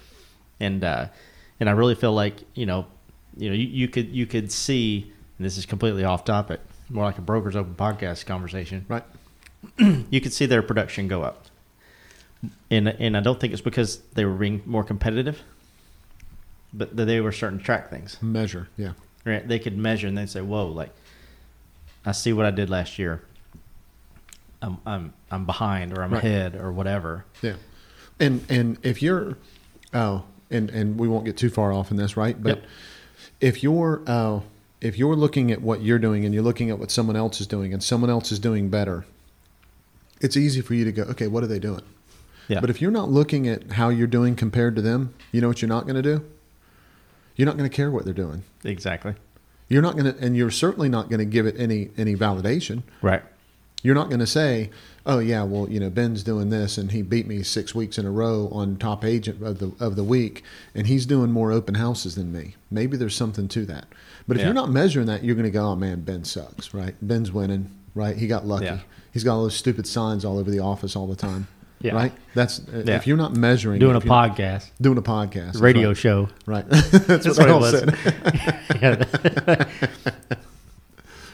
and 0.60 0.82
uh, 0.84 1.06
and 1.60 1.68
I 1.68 1.72
really 1.72 1.94
feel 1.94 2.12
like 2.12 2.42
you 2.54 2.66
know, 2.66 2.86
you 3.36 3.48
know, 3.50 3.54
you, 3.54 3.66
you 3.66 3.88
could 3.88 4.08
you 4.08 4.26
could 4.26 4.50
see. 4.52 5.12
And 5.38 5.44
this 5.44 5.56
is 5.56 5.66
completely 5.66 6.02
off 6.02 6.24
topic, 6.24 6.60
more 6.88 7.04
like 7.04 7.16
a 7.18 7.20
brokers 7.20 7.54
open 7.54 7.74
podcast 7.76 8.26
conversation. 8.26 8.84
Right. 8.88 9.04
You 10.10 10.20
could 10.20 10.32
see 10.32 10.46
their 10.46 10.62
production 10.62 11.06
go 11.08 11.22
up, 11.22 11.46
and 12.70 12.88
and 12.88 13.16
I 13.16 13.20
don't 13.20 13.38
think 13.40 13.52
it's 13.52 13.62
because 13.62 13.98
they 14.14 14.24
were 14.24 14.34
being 14.34 14.62
more 14.66 14.82
competitive, 14.84 15.42
but 16.72 16.96
that 16.96 17.04
they 17.04 17.20
were 17.20 17.32
starting 17.32 17.58
to 17.60 17.64
track 17.64 17.88
things. 17.90 18.20
Measure. 18.22 18.68
Yeah. 18.76 18.92
Right? 19.24 19.46
They 19.46 19.58
could 19.58 19.76
measure 19.76 20.06
and 20.08 20.16
they'd 20.18 20.28
say, 20.30 20.40
"Whoa, 20.40 20.66
like 20.68 20.90
I 22.06 22.12
see 22.12 22.32
what 22.32 22.46
I 22.46 22.50
did 22.50 22.68
last 22.70 22.98
year. 22.98 23.22
I'm 24.62 24.78
I'm 24.86 25.12
I'm 25.30 25.44
behind 25.44 25.96
or 25.96 26.02
I'm 26.02 26.12
Right. 26.12 26.24
ahead 26.24 26.56
or 26.56 26.72
whatever." 26.72 27.24
Yeah. 27.42 27.54
And 28.18 28.44
and 28.48 28.78
if 28.82 29.02
you're 29.02 29.38
oh 29.94 30.24
and 30.50 30.70
and 30.70 30.98
we 30.98 31.08
won't 31.08 31.24
get 31.24 31.36
too 31.36 31.50
far 31.50 31.72
off 31.72 31.90
in 31.90 31.96
this, 31.96 32.16
right? 32.16 32.40
But 32.42 32.56
Yep. 32.58 32.64
if 33.40 33.62
you're 33.62 34.02
uh 34.06 34.40
if 34.80 34.96
you're 34.98 35.16
looking 35.16 35.50
at 35.50 35.60
what 35.60 35.82
you're 35.82 35.98
doing 35.98 36.24
and 36.24 36.32
you're 36.32 36.42
looking 36.42 36.70
at 36.70 36.78
what 36.78 36.90
someone 36.90 37.16
else 37.16 37.40
is 37.40 37.46
doing 37.46 37.72
and 37.72 37.82
someone 37.82 38.10
else 38.10 38.30
is 38.30 38.38
doing 38.38 38.68
better, 38.68 39.04
it's 40.20 40.36
easy 40.36 40.60
for 40.60 40.74
you 40.74 40.84
to 40.84 40.92
go, 40.92 41.02
okay, 41.02 41.26
what 41.26 41.42
are 41.42 41.48
they 41.48 41.58
doing? 41.58 41.82
Yeah. 42.48 42.60
But 42.60 42.70
if 42.70 42.80
you're 42.80 42.90
not 42.92 43.10
looking 43.10 43.46
at 43.48 43.72
how 43.72 43.88
you're 43.88 44.06
doing 44.06 44.36
compared 44.36 44.76
to 44.76 44.82
them, 44.82 45.14
you 45.32 45.40
know 45.40 45.48
what 45.48 45.60
you're 45.60 45.68
not 45.68 45.84
going 45.84 45.96
to 45.96 46.02
do? 46.02 46.24
You're 47.36 47.46
not 47.46 47.56
going 47.56 47.68
to 47.68 47.74
care 47.76 47.90
what 47.90 48.04
they're 48.04 48.14
doing. 48.14 48.42
exactly. 48.64 49.14
You're 49.68 49.82
not 49.82 49.98
going 49.98 50.12
to, 50.14 50.18
and 50.18 50.34
you're 50.34 50.50
certainly 50.50 50.88
not 50.88 51.10
going 51.10 51.18
to 51.18 51.26
give 51.26 51.44
it 51.46 51.54
any 51.58 51.90
any 51.98 52.16
validation. 52.16 52.84
Right. 53.02 53.22
You're 53.82 53.94
not 53.94 54.08
going 54.08 54.18
to 54.20 54.26
say, 54.26 54.70
"Oh 55.06 55.18
yeah, 55.20 55.44
well, 55.44 55.68
you 55.70 55.78
know, 55.78 55.88
Ben's 55.90 56.22
doing 56.24 56.50
this, 56.50 56.78
and 56.78 56.90
he 56.90 57.02
beat 57.02 57.26
me 57.28 57.42
six 57.44 57.74
weeks 57.74 57.96
in 57.96 58.06
a 58.06 58.10
row 58.10 58.48
on 58.50 58.76
top 58.76 59.04
agent 59.04 59.40
of 59.42 59.58
the 59.60 59.72
of 59.78 59.94
the 59.96 60.02
week, 60.04 60.42
and 60.74 60.86
he's 60.88 61.06
doing 61.06 61.30
more 61.30 61.52
open 61.52 61.76
houses 61.76 62.14
than 62.16 62.32
me." 62.32 62.56
Maybe 62.70 62.96
there's 62.96 63.14
something 63.16 63.46
to 63.48 63.64
that. 63.66 63.86
But 64.26 64.36
if 64.36 64.40
Yeah. 64.40 64.46
you're 64.48 64.54
not 64.54 64.70
measuring 64.70 65.06
that, 65.06 65.22
you're 65.24 65.36
going 65.36 65.44
to 65.44 65.50
go, 65.50 65.64
"Oh 65.66 65.76
man, 65.76 66.00
Ben 66.00 66.24
sucks." 66.24 66.74
Right? 66.74 66.94
Ben's 67.00 67.30
winning. 67.32 67.70
Right? 67.94 68.16
He 68.16 68.26
got 68.26 68.46
lucky. 68.46 68.64
Yeah. 68.66 68.78
He's 69.12 69.22
got 69.24 69.36
all 69.36 69.42
those 69.44 69.54
stupid 69.56 69.86
signs 69.86 70.24
all 70.24 70.38
over 70.38 70.50
the 70.50 70.60
office 70.60 70.94
all 70.96 71.06
the 71.06 71.16
time. 71.16 71.46
Yeah. 71.80 71.94
Right? 71.94 72.12
That's 72.34 72.60
Yeah. 72.84 72.96
if 72.96 73.06
you're 73.06 73.16
not 73.16 73.34
measuring 73.36 73.78
Doing 73.78 73.94
a 73.94 73.98
if 73.98 74.04
you're 74.04 74.12
not- 74.12 74.36
podcast, 74.36 74.70
doing 74.80 74.98
a 74.98 75.02
podcast, 75.02 75.60
radio 75.60 75.88
right. 75.88 75.96
show. 75.96 76.28
Right. 76.46 76.68
That's, 76.70 77.06
That's 77.06 77.26
what 77.38 77.38
what 77.38 77.48
all 77.50 77.60
was. 77.60 77.84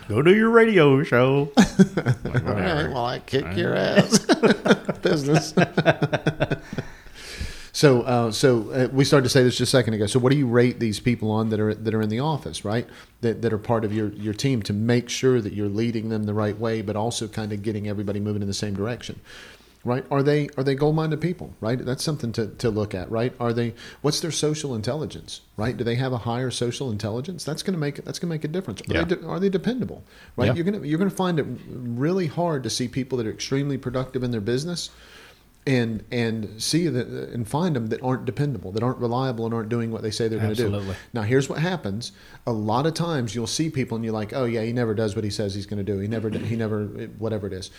Go 0.09 0.21
do 0.21 0.35
your 0.35 0.51
radio 0.51 1.03
show. 1.03 1.51
Like, 1.57 1.79
All 2.27 2.55
right, 2.55 2.89
well, 2.89 3.07
I 3.07 3.21
kick 3.21 3.57
your 3.57 3.75
ass. 3.75 4.19
Business. 5.03 5.55
so, 7.73 8.03
uh, 8.03 8.31
so 8.31 8.71
uh, 8.71 8.89
we 8.93 9.05
started 9.05 9.25
to 9.25 9.31
say 9.31 9.43
this 9.43 9.57
just 9.57 9.73
a 9.73 9.77
second 9.77 9.95
ago. 9.95 10.07
So, 10.07 10.19
what 10.19 10.31
do 10.31 10.37
you 10.37 10.47
rate 10.47 10.79
these 10.79 11.01
people 11.01 11.31
on 11.31 11.49
that 11.51 11.61
are 11.61 11.75
that 11.75 11.95
are 11.95 12.03
in 12.03 12.11
the 12.11 12.21
office, 12.21 12.67
right? 12.67 12.87
That 13.23 13.41
that 13.41 13.53
are 13.53 13.59
part 13.59 13.85
of 13.85 13.95
your 13.95 14.09
your 14.11 14.35
team 14.35 14.63
to 14.65 14.75
make 14.75 15.09
sure 15.09 15.41
that 15.41 15.55
you're 15.55 15.69
leading 15.69 16.11
them 16.11 16.25
the 16.25 16.35
right 16.35 16.59
way, 16.59 16.83
but 16.83 16.97
also 16.97 17.27
kind 17.27 17.53
of 17.53 17.63
getting 17.63 17.89
everybody 17.89 18.21
moving 18.21 18.43
in 18.43 18.49
the 18.49 18.55
same 18.55 18.75
direction. 18.75 19.21
Right? 19.85 20.05
Are 20.11 20.23
they 20.23 20.49
are 20.57 20.65
they 20.65 20.75
goal 20.75 20.95
minded 20.95 21.21
people? 21.21 21.55
Right? 21.61 21.79
That's 21.79 22.03
something 22.03 22.33
to, 22.33 22.47
to 22.47 22.71
look 22.71 22.95
at. 22.95 23.11
Right? 23.11 23.35
Are 23.39 23.53
they? 23.53 23.75
What's 24.01 24.21
their 24.21 24.31
social 24.31 24.75
intelligence? 24.75 25.43
Right? 25.59 25.77
Do 25.77 25.85
they 25.85 25.97
have 25.97 26.13
a 26.13 26.19
higher 26.19 26.51
social 26.51 26.91
intelligence? 26.91 27.45
That's 27.45 27.63
going 27.63 27.75
to 27.75 27.79
make 27.79 27.97
that's 28.05 28.19
going 28.19 28.29
to 28.31 28.35
make 28.35 28.45
a 28.45 28.49
difference. 28.49 28.81
Are, 28.81 28.85
Yeah. 28.89 29.05
they, 29.05 29.17
de- 29.17 29.27
are 29.27 29.39
they 29.39 29.51
dependable? 29.51 30.03
Right? 30.37 30.47
Yeah. 30.47 30.55
You're 30.55 30.65
gonna 30.65 30.87
you're 30.87 30.99
gonna 30.99 31.11
find 31.11 31.39
it 31.39 31.47
really 31.69 32.27
hard 32.29 32.63
to 32.63 32.71
see 32.71 32.89
people 32.89 33.19
that 33.19 33.27
are 33.27 33.31
extremely 33.33 33.77
productive 33.77 34.23
in 34.23 34.31
their 34.31 34.41
business, 34.41 34.89
and 35.67 36.03
and 36.13 36.63
see 36.63 36.89
that 36.89 37.07
and 37.07 37.49
find 37.49 37.75
them 37.77 37.87
that 37.89 38.03
aren't 38.03 38.25
dependable, 38.27 38.71
that 38.73 38.83
aren't 38.83 38.99
reliable, 38.99 39.47
and 39.47 39.55
aren't 39.55 39.69
doing 39.71 39.91
what 39.91 40.03
they 40.03 40.11
say 40.11 40.29
they're 40.29 40.39
going 40.39 40.51
to 40.51 40.57
do. 40.57 40.67
Absolutely. 40.67 40.97
Now, 41.15 41.23
here's 41.23 41.49
what 41.49 41.59
happens: 41.59 42.13
a 42.47 42.53
lot 42.53 42.87
of 42.87 42.93
times 42.95 43.35
you'll 43.35 43.47
see 43.47 43.71
people, 43.71 43.97
and 43.97 44.05
you're 44.05 44.13
like, 44.15 44.33
"Oh 44.35 44.45
yeah, 44.45 44.63
he 44.63 44.73
never 44.73 44.95
does 44.95 45.15
what 45.15 45.25
he 45.25 45.31
says 45.31 45.55
he's 45.55 45.67
going 45.67 45.85
to 45.85 45.93
do. 45.93 45.99
He 46.01 46.09
never 46.09 46.29
he 46.31 46.57
never 46.57 46.85
whatever 47.19 47.47
it 47.47 47.53
is." 47.55 47.71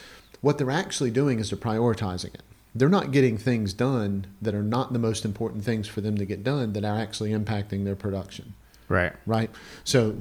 What 0.42 0.58
they're 0.58 0.72
actually 0.72 1.12
doing 1.12 1.40
is 1.40 1.50
they're 1.50 1.58
prioritizing 1.58 2.34
it. 2.36 2.42
They're 2.74 2.90
not 2.90 3.12
getting 3.12 3.38
things 3.38 3.74
done 3.74 4.28
that 4.42 4.54
are 4.54 4.62
not 4.64 4.92
the 4.94 5.00
most 5.00 5.24
important 5.24 5.64
things 5.64 5.88
for 5.88 6.02
them 6.02 6.18
to 6.18 6.26
get 6.26 6.44
done 6.44 6.74
that 6.74 6.84
are 6.84 6.98
actually 7.00 7.32
impacting 7.32 7.86
their 7.86 7.96
production 7.96 8.54
Right. 8.90 9.14
right? 9.26 9.50
So 9.84 10.18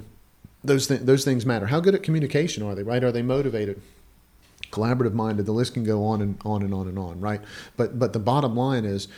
those 0.62 0.86
th- 0.86 1.00
those 1.02 1.24
things 1.24 1.44
matter. 1.44 1.66
How 1.66 1.80
good 1.80 1.94
at 1.94 2.02
communication 2.02 2.62
are 2.62 2.74
they? 2.74 2.82
Right? 2.82 3.02
Are 3.04 3.12
they 3.12 3.22
motivated? 3.22 3.82
Collaborative 4.70 5.12
minded. 5.12 5.46
The 5.46 5.52
list 5.52 5.74
can 5.74 5.84
go 5.84 6.04
on 6.04 6.22
and 6.22 6.38
on 6.44 6.62
and 6.62 6.72
on 6.72 6.88
and 6.88 6.98
on, 6.98 7.20
right? 7.20 7.40
But 7.76 7.98
but 7.98 8.12
the 8.12 8.18
bottom 8.18 8.56
line 8.56 8.84
is, 8.84 9.08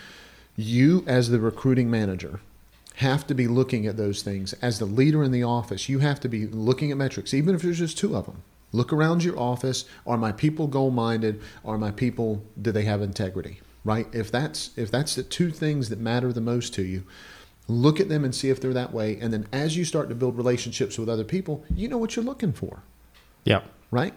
you 0.57 1.05
as 1.07 1.29
the 1.31 1.39
recruiting 1.39 1.91
manager 1.91 2.41
have 2.97 3.27
to 3.27 3.35
be 3.35 3.47
looking 3.47 3.87
at 3.87 3.97
those 3.99 4.23
things 4.23 4.55
as 4.55 4.79
the 4.79 4.87
leader 4.87 5.23
in 5.23 5.31
the 5.31 5.43
office. 5.43 5.89
You 5.89 5.99
have 6.01 6.19
to 6.21 6.29
be 6.29 6.47
looking 6.47 6.91
at 6.91 6.97
metrics, 6.97 7.33
even 7.35 7.55
if 7.55 7.63
there's 7.63 7.79
just 7.79 7.99
two 7.99 8.17
of 8.17 8.25
them. 8.27 8.43
Look 8.77 8.93
around 8.93 9.25
your 9.25 9.39
office. 9.39 9.87
Are 10.07 10.19
my 10.19 10.33
people 10.33 10.67
goal 10.67 10.91
minded? 10.91 11.41
Are 11.65 11.79
my 11.79 11.91
people 11.91 12.45
do 12.61 12.73
they 12.73 12.85
have 12.85 13.01
integrity? 13.01 13.61
Right? 13.85 14.07
If 14.13 14.31
that's 14.31 14.71
if 14.77 14.91
that's 14.91 15.15
the 15.15 15.23
two 15.23 15.51
things 15.51 15.89
that 15.89 15.99
matter 15.99 16.31
the 16.31 16.43
most 16.43 16.75
to 16.75 16.83
you, 16.83 17.05
look 17.69 18.01
at 18.01 18.11
them 18.11 18.23
and 18.23 18.35
see 18.35 18.51
if 18.51 18.61
they're 18.61 18.75
that 18.75 18.93
way. 18.93 19.19
And 19.19 19.33
then 19.33 19.47
as 19.51 19.79
you 19.79 19.87
start 19.87 20.11
to 20.11 20.15
build 20.15 20.37
relationships 20.37 20.99
with 20.99 21.09
other 21.09 21.25
people, 21.25 21.65
you 21.75 21.89
know 21.89 21.97
what 21.97 22.17
you're 22.17 22.25
looking 22.25 22.53
for, 22.53 22.83
Yep. 23.45 23.65
right? 23.91 24.13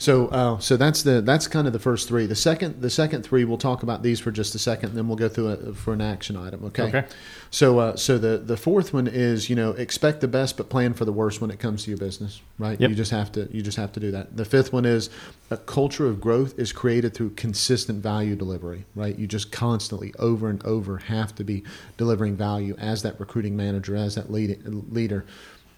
So, 0.00 0.28
uh, 0.28 0.58
so 0.60 0.78
that's 0.78 1.02
the 1.02 1.20
that's 1.20 1.46
kind 1.46 1.66
of 1.66 1.74
the 1.74 1.78
first 1.78 2.08
three. 2.08 2.24
The 2.24 2.34
second 2.34 2.80
the 2.80 2.88
second 2.88 3.22
three, 3.22 3.44
we'll 3.44 3.58
talk 3.58 3.82
about 3.82 4.02
these 4.02 4.18
for 4.18 4.30
just 4.30 4.54
a 4.54 4.58
second, 4.58 4.88
and 4.88 4.98
then 4.98 5.08
we'll 5.08 5.18
go 5.18 5.28
through 5.28 5.50
it 5.50 5.76
for 5.76 5.92
an 5.92 6.00
action 6.00 6.38
item. 6.38 6.64
Okay. 6.64 6.84
Okay. 6.84 7.04
So, 7.50 7.78
uh, 7.78 7.96
so 7.96 8.16
the 8.16 8.38
the 8.38 8.56
fourth 8.56 8.94
one 8.94 9.06
is 9.06 9.50
you 9.50 9.56
know 9.56 9.72
expect 9.72 10.22
the 10.22 10.28
best 10.28 10.56
but 10.56 10.70
plan 10.70 10.94
for 10.94 11.04
the 11.04 11.12
worst 11.12 11.42
when 11.42 11.50
it 11.50 11.58
comes 11.58 11.84
to 11.84 11.90
your 11.90 11.98
business, 11.98 12.40
right? 12.58 12.80
Yep. 12.80 12.88
You 12.88 12.96
just 12.96 13.10
have 13.10 13.30
to 13.32 13.46
you 13.52 13.60
just 13.60 13.76
have 13.76 13.92
to 13.92 14.00
do 14.00 14.10
that. 14.12 14.38
The 14.38 14.46
fifth 14.46 14.72
one 14.72 14.86
is 14.86 15.10
a 15.50 15.58
culture 15.58 16.06
of 16.06 16.18
growth 16.18 16.58
is 16.58 16.72
created 16.72 17.12
through 17.12 17.30
consistent 17.30 18.02
value 18.02 18.36
delivery, 18.36 18.86
right? 18.94 19.18
You 19.18 19.26
just 19.26 19.52
constantly 19.52 20.14
over 20.18 20.48
and 20.48 20.64
over 20.64 20.96
have 20.96 21.34
to 21.34 21.44
be 21.44 21.62
delivering 21.98 22.36
value 22.36 22.74
as 22.78 23.02
that 23.02 23.20
recruiting 23.20 23.54
manager, 23.54 23.96
as 23.96 24.14
that 24.14 24.32
lead, 24.32 24.62
leader. 24.64 25.26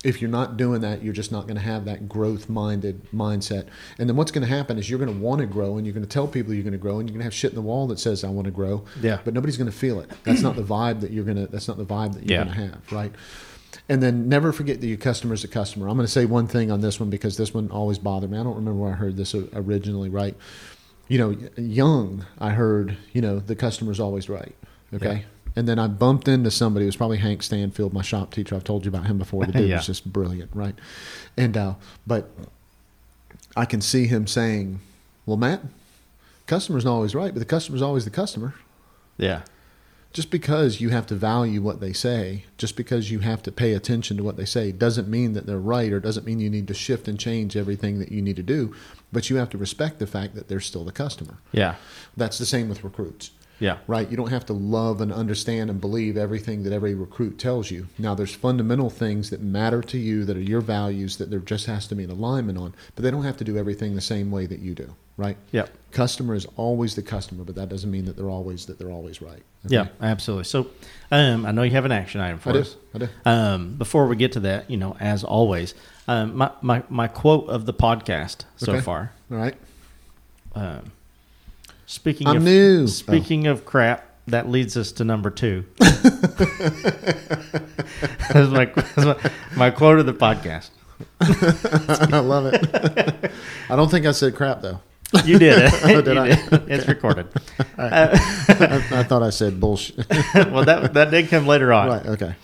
If 0.05 0.21
you're 0.21 0.31
not 0.31 0.57
doing 0.57 0.81
that, 0.81 1.03
you're 1.03 1.13
just 1.13 1.31
not 1.31 1.43
going 1.47 1.55
to 1.57 1.63
have 1.63 1.85
that 1.85 2.09
growth 2.09 2.49
minded 2.49 3.07
mindset. 3.15 3.69
And 3.99 4.09
then 4.09 4.17
what's 4.17 4.33
going 4.33 4.43
to 4.47 4.53
happen 4.53 4.77
is 4.79 4.91
you're 4.91 4.99
going 4.99 5.13
to 5.15 5.21
want 5.21 5.41
to 5.41 5.47
grow 5.47 5.77
and 5.77 5.87
you're 5.87 5.95
going 5.95 6.05
to 6.05 6.09
tell 6.09 6.27
people 6.27 6.53
you're 6.53 6.65
going 6.65 6.73
to 6.73 6.79
grow 6.79 6.99
and 6.99 7.09
you're 7.09 7.13
going 7.15 7.21
to 7.21 7.25
have 7.25 7.35
shit 7.35 7.53
in 7.53 7.55
the 7.55 7.63
wall 7.63 7.87
that 7.87 8.01
says 8.01 8.25
I 8.25 8.29
want 8.29 8.47
to 8.47 8.51
grow. 8.51 8.85
Yeah. 9.01 9.21
But 9.25 9.33
nobody's 9.33 9.57
going 9.57 9.71
to 9.71 9.77
feel 9.77 10.01
it. 10.01 10.11
That's 10.25 10.43
not 10.43 10.57
the 10.57 10.63
vibe 10.65 11.01
that 11.03 11.13
you're 11.13 11.25
going 11.25 11.37
to 11.37 11.47
that's 11.47 11.69
not 11.69 11.77
the 11.79 11.85
vibe 11.87 12.15
that 12.15 12.25
you're 12.29 12.39
Yeah. 12.41 12.45
going 12.45 12.57
to 12.57 12.63
have, 12.67 12.93
right? 12.93 13.13
And 13.89 14.03
then 14.03 14.29
never 14.29 14.53
forget 14.53 14.81
that 14.81 14.87
your 14.87 14.97
customer's 14.99 15.45
a 15.45 15.49
customer. 15.49 15.89
I'm 15.89 15.97
going 15.97 16.07
to 16.07 16.13
say 16.13 16.25
one 16.25 16.47
thing 16.47 16.71
on 16.71 16.81
this 16.81 16.99
one 16.99 17.09
because 17.09 17.37
this 17.37 17.55
one 17.55 17.71
always 17.71 17.99
bothered 17.99 18.31
me. 18.31 18.39
I 18.39 18.43
don't 18.43 18.57
remember 18.57 18.81
where 18.81 18.93
I 18.93 18.97
heard 18.97 19.17
this 19.17 19.35
originally, 19.35 20.09
right? 20.09 20.37
You 21.09 21.19
know, 21.19 21.37
young, 21.57 22.27
I 22.39 22.51
heard, 22.51 22.97
you 23.13 23.21
know, 23.23 23.39
the 23.39 23.55
customer's 23.57 24.01
always 24.01 24.29
right. 24.29 24.55
Okay. 24.95 25.15
Yeah. 25.19 25.23
And 25.55 25.69
then 25.69 25.79
I 25.79 25.87
bumped 25.87 26.29
into 26.29 26.51
somebody. 26.51 26.85
It 26.87 26.89
was 26.89 26.97
probably 26.97 27.19
Hank 27.19 27.43
Stanfield, 27.43 27.93
my 27.93 28.03
shop 28.03 28.33
teacher. 28.33 28.55
I've 28.55 28.65
told 28.65 28.85
you 28.85 28.89
about 28.91 29.07
him 29.07 29.19
before. 29.19 29.45
The 29.47 29.53
dude 29.59 29.69
Yeah. 29.69 29.77
was 29.77 29.87
just 29.87 30.11
brilliant, 30.11 30.51
right? 30.55 30.75
And 31.37 31.57
uh, 31.57 31.75
but 32.07 32.31
I 33.57 33.65
can 33.65 33.81
see 33.81 34.07
him 34.07 34.27
saying, 34.27 34.81
"Well, 35.27 35.37
Matt, 35.37 35.63
customer's 36.47 36.85
not 36.85 36.95
always 36.95 37.15
right, 37.15 37.33
but 37.33 37.39
the 37.41 37.45
customer's 37.47 37.83
always 37.83 38.05
the 38.05 38.11
customer." 38.11 38.55
Yeah. 39.19 39.43
just 40.15 40.31
because 40.31 40.81
you 40.81 40.89
have 40.91 41.07
to 41.07 41.15
value 41.15 41.63
what 41.63 41.81
they 41.81 41.93
say, 41.93 42.45
just 42.59 42.77
because 42.77 43.11
you 43.11 43.21
have 43.21 43.43
to 43.43 43.51
pay 43.53 43.73
attention 43.73 44.17
to 44.19 44.23
what 44.23 44.37
they 44.37 44.45
say, 44.45 44.71
doesn't 44.73 45.09
mean 45.09 45.33
that 45.35 45.47
they're 45.47 45.59
right 45.59 45.91
or 45.93 46.01
doesn't 46.01 46.27
mean 46.27 46.39
you 46.41 46.51
need 46.51 46.67
to 46.69 46.75
shift 46.75 47.09
and 47.09 47.19
change 47.19 47.57
everything 47.57 47.99
that 47.99 48.11
you 48.13 48.21
need 48.21 48.37
to 48.37 48.43
do. 48.43 48.75
But 49.13 49.31
you 49.31 49.37
have 49.37 49.49
to 49.51 49.59
respect 49.59 49.99
the 50.01 50.07
fact 50.07 50.35
that 50.35 50.49
they're 50.49 50.61
still 50.61 50.85
the 50.85 50.93
customer. 50.93 51.37
Yeah. 51.53 51.77
That's 52.17 52.37
the 52.39 52.45
same 52.47 52.69
with 52.69 52.83
recruits. 52.85 53.31
Yeah. 53.63 53.79
Right? 53.87 54.11
You 54.11 54.17
don't 54.17 54.31
have 54.31 54.45
to 54.47 54.53
love 54.53 55.01
and 55.01 55.13
understand 55.13 55.71
and 55.71 55.81
believe 55.81 56.17
everything 56.17 56.65
that 56.65 56.73
every 56.73 56.95
recruit 56.95 57.39
tells 57.39 57.71
you. 57.71 57.87
Now, 57.99 58.15
there's 58.15 58.35
fundamental 58.35 58.91
things 58.91 59.31
that 59.31 59.41
matter 59.41 59.81
to 59.83 59.99
you 59.99 60.25
that 60.25 60.37
are 60.37 60.41
your 60.41 60.61
values 60.61 61.17
that 61.19 61.31
there 61.31 61.39
just 61.39 61.67
has 61.67 61.87
to 61.87 61.95
be 61.95 62.03
an 62.05 62.11
alignment 62.11 62.59
on, 62.59 62.75
but 62.95 63.05
they 63.05 63.11
don't 63.11 63.23
have 63.25 63.37
to 63.37 63.45
do 63.45 63.57
everything 63.57 63.95
the 63.95 64.01
same 64.01 64.31
way 64.31 64.47
that 64.47 64.59
you 64.59 64.75
do. 64.75 64.95
Right? 65.17 65.37
Yeah. 65.53 65.67
Customer 65.93 66.35
is 66.35 66.47
always 66.57 66.95
the 66.97 67.03
customer, 67.03 67.45
but 67.45 67.55
that 67.55 67.69
doesn't 67.69 67.91
mean 67.91 68.07
that 68.07 68.17
they're 68.17 68.31
always 68.31 68.67
that 68.67 68.79
they're 68.79 68.91
always 68.91 69.23
right. 69.23 69.43
Okay? 69.67 69.75
Yeah, 69.77 69.87
absolutely. 70.01 70.45
So, 70.45 70.69
um, 71.13 71.47
I 71.47 71.53
know 71.53 71.63
you 71.63 71.71
have 71.73 71.85
an 71.85 71.93
action 71.93 72.21
item 72.21 72.39
for 72.39 72.51
I 72.51 72.53
do. 72.55 72.59
us. 72.61 72.77
I 72.95 72.99
do. 72.99 73.09
Um, 73.25 73.75
before 73.77 74.07
we 74.09 74.17
get 74.17 74.33
to 74.33 74.41
that, 74.41 74.69
you 74.71 74.77
know, 74.79 74.97
as 74.99 75.23
always, 75.23 75.75
um, 76.09 76.35
my, 76.37 76.51
my, 76.63 76.83
my 76.89 77.07
quote 77.09 77.49
of 77.49 77.67
the 77.67 77.75
podcast 77.75 78.39
so 78.57 78.73
Okay. 78.73 78.81
far. 78.81 79.13
All 79.31 79.37
right. 79.37 79.55
Um, 80.55 80.91
speaking 81.93 82.27
I'm 82.27 82.39
of 82.39 82.43
new. 82.43 82.83
Oh. 82.85 82.87
speaking 82.87 83.47
of 83.47 83.65
crap, 83.65 84.09
that 84.27 84.49
leads 84.49 84.77
us 84.77 84.93
to 84.93 85.05
number 85.05 85.31
two. 85.31 85.65
that's 85.79 85.93
my, 88.51 88.65
that's 88.67 88.97
my 88.97 89.17
my 89.57 89.71
quote 89.71 89.99
of 89.99 90.07
the 90.07 90.15
podcast. 90.15 90.71
I 91.21 92.19
love 92.21 92.47
it. 92.47 93.31
I 93.69 93.77
don't 93.77 93.91
think 93.91 94.07
I 94.07 94.13
said 94.13 94.35
crap 94.35 94.63
though. 94.63 94.81
You 95.25 95.39
did. 95.39 95.71
Oh, 95.85 96.01
did 96.01 96.15
You 96.15 96.21
I? 96.21 96.29
did. 96.29 96.71
It's 96.71 96.89
recorded. 96.89 97.29
Uh, 97.77 98.17
I, 98.49 98.83
I 98.93 99.03
thought 99.03 99.23
I 99.23 99.31
said 99.31 99.61
bullshit. 99.61 100.07
well, 100.35 100.65
that 100.65 100.95
that 100.95 101.11
did 101.11 101.29
come 101.29 101.47
later 101.47 101.73
on. 101.73 101.89
right. 101.89 102.07
Okay. 102.07 102.35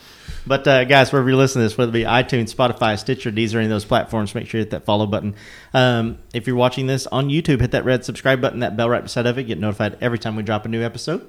But 0.49 0.67
uh, 0.67 0.85
guys, 0.85 1.13
wherever 1.13 1.29
you 1.29 1.37
listen 1.37 1.61
to 1.61 1.69
this, 1.69 1.77
whether 1.77 1.91
it 1.91 1.93
be 1.93 2.05
iTunes, 2.05 2.55
Spotify, 2.55 2.99
Stitcher, 2.99 3.31
Deezer, 3.31 3.57
any 3.57 3.65
of 3.65 3.71
those 3.71 3.85
platforms, 3.85 4.35
make 4.35 4.47
sure 4.49 4.59
you 4.59 4.65
hit 4.65 4.71
that 4.71 4.87
follow 4.87 5.07
button. 5.07 5.35
Um, 5.75 6.19
if 6.33 6.47
you're 6.47 6.57
watching 6.57 6.87
this 6.87 7.07
on 7.09 7.29
YouTube, 7.29 7.61
hit 7.61 7.73
that 7.73 7.85
red 7.85 8.05
subscribe 8.07 8.41
button, 8.41 8.61
that 8.61 8.75
bell 8.75 8.89
right 8.89 9.03
beside 9.03 9.27
of 9.27 9.37
it, 9.37 9.45
get 9.45 9.59
notified 9.59 9.99
every 10.01 10.19
time 10.19 10.37
we 10.37 10.43
drop 10.43 10.65
a 10.65 10.69
new 10.69 10.83
episode. 10.83 11.29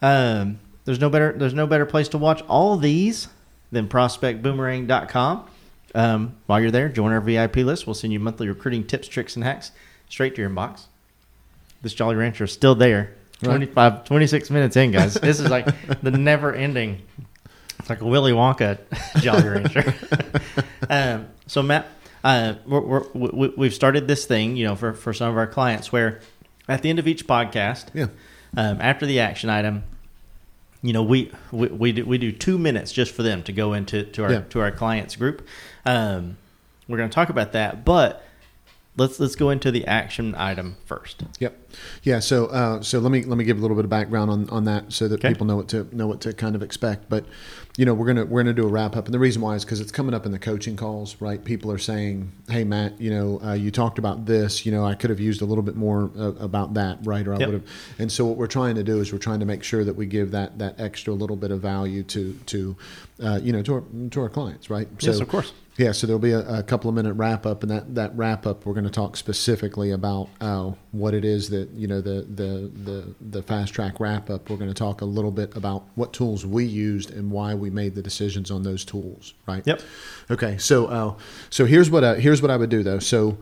Um, 0.00 0.58
there's 0.86 1.00
no 1.00 1.10
better 1.10 1.34
there's 1.36 1.52
no 1.52 1.66
better 1.66 1.84
place 1.84 2.08
to 2.08 2.18
watch 2.18 2.40
all 2.48 2.78
these 2.78 3.28
than 3.70 3.88
prospectboomerang.com. 3.88 5.46
Um, 5.94 6.36
while 6.46 6.60
you're 6.60 6.70
there, 6.70 6.88
join 6.88 7.12
our 7.12 7.20
VIP 7.20 7.56
list. 7.56 7.86
We'll 7.86 7.94
send 7.94 8.14
you 8.14 8.20
monthly 8.20 8.48
recruiting 8.48 8.86
tips, 8.86 9.08
tricks, 9.08 9.36
and 9.36 9.44
hacks 9.44 9.72
straight 10.08 10.34
to 10.36 10.40
your 10.40 10.50
inbox. 10.50 10.84
This 11.82 11.92
Jolly 11.92 12.16
Rancher 12.16 12.44
is 12.44 12.52
still 12.52 12.74
there. 12.74 13.14
Right. 13.42 13.50
25, 13.50 14.04
26 14.04 14.50
minutes 14.50 14.76
in, 14.76 14.90
guys. 14.90 15.14
This 15.14 15.38
is 15.38 15.48
like 15.48 15.66
the 16.02 16.10
never 16.10 16.54
ending. 16.54 17.02
It's 17.88 17.90
like 17.90 18.02
a 18.02 18.06
Willy 18.06 18.32
Wonka 18.32 18.78
Jolly 19.22 19.48
Rancher. 19.48 19.94
um, 20.90 21.26
so, 21.46 21.62
Matt, 21.62 21.86
uh, 22.22 22.56
we're, 22.66 22.80
we're, 22.80 23.04
we, 23.14 23.48
we've 23.56 23.72
started 23.72 24.06
this 24.06 24.26
thing, 24.26 24.58
you 24.58 24.66
know, 24.66 24.76
for, 24.76 24.92
for 24.92 25.14
some 25.14 25.30
of 25.30 25.38
our 25.38 25.46
clients 25.46 25.90
where 25.90 26.20
at 26.68 26.82
the 26.82 26.90
end 26.90 26.98
of 26.98 27.08
each 27.08 27.26
podcast, 27.26 27.86
Yeah. 27.94 28.08
um, 28.58 28.78
after 28.82 29.06
the 29.06 29.20
action 29.20 29.48
item, 29.48 29.84
you 30.82 30.92
know, 30.92 31.02
we, 31.02 31.32
we, 31.50 31.68
we, 31.68 31.92
do, 31.92 32.04
we 32.04 32.18
do 32.18 32.30
two 32.30 32.58
minutes 32.58 32.92
just 32.92 33.14
for 33.14 33.22
them 33.22 33.42
to 33.44 33.52
go 33.54 33.72
into 33.72 34.02
to 34.04 34.24
our, 34.24 34.32
Yeah. 34.32 34.40
to 34.50 34.60
our 34.60 34.70
clients 34.70 35.16
group. 35.16 35.48
Um, 35.86 36.36
we're 36.88 36.98
going 36.98 37.08
to 37.08 37.14
talk 37.14 37.30
about 37.30 37.52
that, 37.52 37.86
but 37.86 38.22
let's, 38.98 39.18
let's 39.18 39.34
go 39.34 39.48
into 39.48 39.70
the 39.70 39.86
action 39.86 40.34
item 40.34 40.76
first. 40.84 41.22
Yep. 41.40 41.67
Yeah. 42.02 42.20
So, 42.20 42.46
uh, 42.46 42.80
so 42.82 42.98
let 42.98 43.10
me 43.12 43.22
let 43.24 43.36
me 43.38 43.44
give 43.44 43.58
a 43.58 43.60
little 43.60 43.76
bit 43.76 43.84
of 43.84 43.90
background 43.90 44.30
on, 44.30 44.48
on 44.50 44.64
that 44.64 44.92
so 44.92 45.08
that 45.08 45.20
Okay. 45.20 45.28
people 45.28 45.46
know 45.46 45.56
what 45.56 45.68
to 45.68 45.86
know 45.94 46.06
what 46.06 46.20
to 46.22 46.32
kind 46.32 46.54
of 46.56 46.62
expect. 46.62 47.08
But, 47.08 47.24
you 47.76 47.84
know, 47.84 47.94
we're 47.94 48.06
gonna 48.06 48.24
we're 48.24 48.42
gonna 48.42 48.54
do 48.54 48.64
a 48.66 48.70
wrap 48.70 48.96
up, 48.96 49.04
and 49.06 49.14
the 49.14 49.18
reason 49.18 49.40
why 49.42 49.54
is 49.54 49.64
because 49.64 49.80
it's 49.80 49.92
coming 49.92 50.14
up 50.14 50.26
in 50.26 50.32
the 50.32 50.38
coaching 50.38 50.76
calls, 50.76 51.16
right? 51.20 51.42
People 51.44 51.70
are 51.70 51.78
saying, 51.78 52.32
"Hey, 52.48 52.64
Matt, 52.64 53.00
you 53.00 53.10
know, 53.10 53.40
uh, 53.44 53.52
you 53.52 53.70
talked 53.70 53.98
about 53.98 54.26
this. 54.26 54.64
You 54.66 54.72
know, 54.72 54.84
I 54.84 54.94
could 54.94 55.10
have 55.10 55.20
used 55.20 55.42
a 55.42 55.44
little 55.44 55.62
bit 55.62 55.76
more 55.76 56.10
uh, 56.18 56.32
about 56.40 56.74
that, 56.74 56.98
right? 57.04 57.26
Or 57.26 57.34
I 57.34 57.38
Yep. 57.38 57.48
would 57.48 57.54
have." 57.54 57.64
And 57.98 58.10
so, 58.10 58.24
what 58.26 58.36
we're 58.36 58.46
trying 58.48 58.74
to 58.76 58.82
do 58.82 59.00
is 59.00 59.12
we're 59.12 59.18
trying 59.18 59.40
to 59.40 59.46
make 59.46 59.62
sure 59.62 59.84
that 59.84 59.94
we 59.94 60.06
give 60.06 60.30
that 60.32 60.58
that 60.58 60.80
extra 60.80 61.14
little 61.14 61.36
bit 61.36 61.50
of 61.50 61.60
value 61.60 62.02
to 62.04 62.32
to 62.46 62.76
uh, 63.22 63.38
you 63.42 63.52
know 63.52 63.62
to 63.62 63.74
our 63.74 63.82
to 64.10 64.20
our 64.22 64.28
clients, 64.28 64.70
right? 64.70 64.88
Yes, 65.00 65.20
of 65.20 65.28
course. 65.28 65.52
Yeah, 65.76 65.92
so 65.92 66.08
there'll 66.08 66.18
be 66.18 66.32
a, 66.32 66.40
a 66.58 66.62
couple 66.64 66.88
of 66.90 66.96
minute 66.96 67.12
wrap 67.12 67.46
up, 67.46 67.62
and 67.62 67.70
that, 67.70 67.94
that 67.94 68.10
wrap 68.16 68.48
up 68.48 68.66
we're 68.66 68.72
going 68.74 68.82
to 68.82 68.90
talk 68.90 69.16
specifically 69.16 69.92
about 69.92 70.28
uh, 70.40 70.72
what 70.90 71.14
it 71.14 71.24
is 71.24 71.50
that 71.50 71.57
you 71.74 71.86
know 71.86 72.00
the 72.00 72.26
the 72.28 72.70
the 72.84 73.14
the 73.20 73.42
fast 73.42 73.74
track 73.74 74.00
wrap 74.00 74.30
up. 74.30 74.50
We're 74.50 74.56
going 74.56 74.70
to 74.70 74.74
talk 74.74 75.00
a 75.00 75.04
little 75.04 75.30
bit 75.30 75.56
about 75.56 75.84
what 75.94 76.12
tools 76.12 76.44
we 76.44 76.64
used 76.64 77.10
and 77.10 77.30
why 77.30 77.54
we 77.54 77.70
made 77.70 77.94
the 77.94 78.02
decisions 78.02 78.50
on 78.50 78.62
those 78.62 78.84
tools. 78.84 79.34
Right. 79.46 79.66
Yep. 79.66 79.82
Okay. 80.30 80.58
So 80.58 80.86
uh, 80.86 81.14
so 81.50 81.64
here's 81.64 81.90
what 81.90 82.04
I, 82.04 82.16
here's 82.16 82.42
what 82.42 82.50
I 82.50 82.56
would 82.56 82.70
do 82.70 82.82
though. 82.82 83.00
So. 83.00 83.38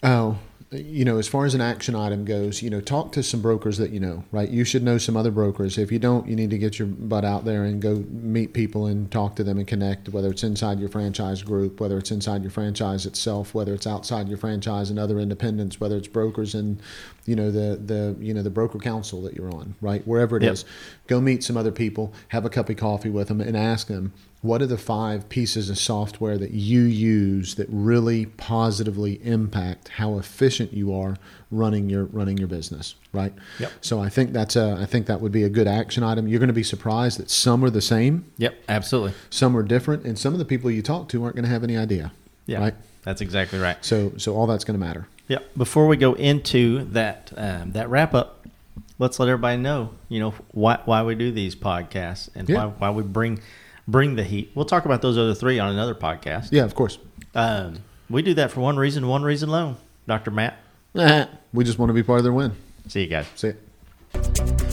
Uh, 0.00 0.34
you 0.70 1.02
know, 1.02 1.16
as 1.16 1.26
far 1.26 1.46
as 1.46 1.54
an 1.54 1.62
action 1.62 1.94
item 1.94 2.26
goes, 2.26 2.60
you 2.60 2.68
know, 2.68 2.82
talk 2.82 3.12
to 3.12 3.22
some 3.22 3.40
brokers 3.40 3.78
that 3.78 3.90
you 3.90 4.00
know, 4.00 4.24
right? 4.32 4.50
You 4.50 4.64
should 4.64 4.82
know 4.82 4.98
some 4.98 5.16
other 5.16 5.30
brokers. 5.30 5.78
If 5.78 5.90
you 5.90 5.98
don't, 5.98 6.28
you 6.28 6.36
need 6.36 6.50
to 6.50 6.58
get 6.58 6.78
your 6.78 6.88
butt 6.88 7.24
out 7.24 7.46
there 7.46 7.64
and 7.64 7.80
go 7.80 8.04
meet 8.10 8.52
people 8.52 8.84
and 8.84 9.10
talk 9.10 9.34
to 9.36 9.44
them 9.44 9.56
and 9.56 9.66
connect, 9.66 10.10
whether 10.10 10.30
it's 10.30 10.42
inside 10.42 10.78
your 10.78 10.90
franchise 10.90 11.42
group, 11.42 11.80
whether 11.80 11.96
it's 11.96 12.10
inside 12.10 12.42
your 12.42 12.50
franchise 12.50 13.06
itself, 13.06 13.54
whether 13.54 13.72
it's 13.72 13.86
outside 13.86 14.28
your 14.28 14.36
franchise 14.36 14.90
and 14.90 14.98
other 14.98 15.18
independents, 15.18 15.80
whether 15.80 15.96
it's 15.96 16.08
brokers 16.08 16.54
and, 16.54 16.82
you 17.24 17.34
know, 17.34 17.50
the, 17.50 17.80
the, 17.82 18.14
you 18.20 18.34
know, 18.34 18.42
the 18.42 18.50
broker 18.50 18.78
council 18.78 19.22
that 19.22 19.34
you're 19.34 19.50
on, 19.50 19.74
right? 19.80 20.06
Wherever 20.06 20.36
it 20.36 20.42
is, 20.42 20.64
Yep. 20.64 20.70
Go 21.08 21.20
meet 21.20 21.42
some 21.42 21.56
other 21.56 21.72
people, 21.72 22.12
have 22.28 22.44
a 22.44 22.50
cup 22.50 22.68
of 22.70 22.76
coffee 22.76 23.10
with 23.10 23.26
them 23.28 23.40
and 23.40 23.56
ask 23.56 23.88
them, 23.88 24.12
what 24.40 24.62
are 24.62 24.66
the 24.66 24.78
five 24.78 25.28
pieces 25.28 25.68
of 25.68 25.76
software 25.78 26.38
that 26.38 26.52
you 26.52 26.82
use 26.82 27.56
that 27.56 27.66
really 27.70 28.26
positively 28.26 29.20
impact 29.26 29.88
how 29.88 30.16
efficient 30.18 30.72
you 30.72 30.94
are 30.94 31.16
running 31.50 31.88
your 31.90 32.04
running 32.04 32.36
your 32.38 32.46
business 32.46 32.94
right 33.12 33.32
Yep. 33.58 33.72
so 33.80 33.98
i 34.00 34.08
think 34.08 34.32
that's 34.32 34.54
a 34.54 34.76
i 34.80 34.86
think 34.86 35.06
that 35.06 35.20
would 35.20 35.32
be 35.32 35.42
a 35.42 35.48
good 35.48 35.66
action 35.66 36.02
item 36.04 36.28
you're 36.28 36.38
going 36.38 36.48
to 36.48 36.52
be 36.52 36.62
surprised 36.62 37.18
that 37.18 37.30
some 37.30 37.64
are 37.64 37.70
the 37.70 37.80
same 37.80 38.26
Yep. 38.36 38.54
Absolutely. 38.68 39.14
some 39.30 39.56
are 39.56 39.62
different 39.62 40.04
and 40.04 40.18
some 40.18 40.34
of 40.34 40.38
the 40.38 40.44
people 40.44 40.70
you 40.70 40.82
talk 40.82 41.08
to 41.08 41.24
aren't 41.24 41.34
going 41.34 41.44
to 41.46 41.50
have 41.50 41.64
any 41.64 41.76
idea 41.76 42.12
Yeah. 42.46 42.58
right 42.60 42.74
That's 43.02 43.20
exactly 43.22 43.58
right. 43.58 43.82
so 43.84 44.12
so 44.18 44.36
all 44.36 44.46
that's 44.46 44.62
going 44.64 44.78
to 44.78 44.86
matter 44.86 45.08
Yep. 45.28 45.56
Before 45.58 45.86
we 45.88 45.98
go 45.98 46.14
into 46.14 46.84
that 46.92 47.30
um, 47.36 47.72
that 47.72 47.90
wrap 47.90 48.14
up, 48.14 48.37
let's 48.98 49.18
let 49.18 49.28
everybody 49.28 49.56
know, 49.56 49.90
you 50.08 50.20
know, 50.20 50.34
why 50.52 50.80
why 50.84 51.02
we 51.02 51.14
do 51.14 51.30
these 51.32 51.54
podcasts 51.56 52.28
and 52.34 52.48
Yeah. 52.48 52.66
why 52.66 52.72
why 52.78 52.90
we 52.90 53.02
bring 53.02 53.40
bring 53.86 54.16
the 54.16 54.24
heat. 54.24 54.50
We'll 54.54 54.64
talk 54.66 54.84
about 54.84 55.00
those 55.02 55.16
other 55.16 55.34
three 55.34 55.58
on 55.58 55.72
another 55.72 55.94
podcast. 55.94 56.48
yeah 56.52 56.64
of 56.64 56.74
course 56.74 56.98
Um, 57.34 57.78
we 58.10 58.22
do 58.22 58.34
that 58.34 58.50
for 58.50 58.60
one 58.60 58.76
reason, 58.76 59.06
one 59.08 59.22
reason 59.22 59.48
alone. 59.48 59.76
Doctor 60.06 60.30
Matt. 60.30 60.58
we 61.52 61.64
just 61.64 61.78
want 61.78 61.88
to 61.90 61.94
be 61.94 62.02
part 62.02 62.18
of 62.18 62.24
their 62.24 62.32
win 62.32 62.52
See 62.88 63.02
you 63.02 63.08
guys. 63.08 63.26
see 63.34 63.48
it 63.48 64.67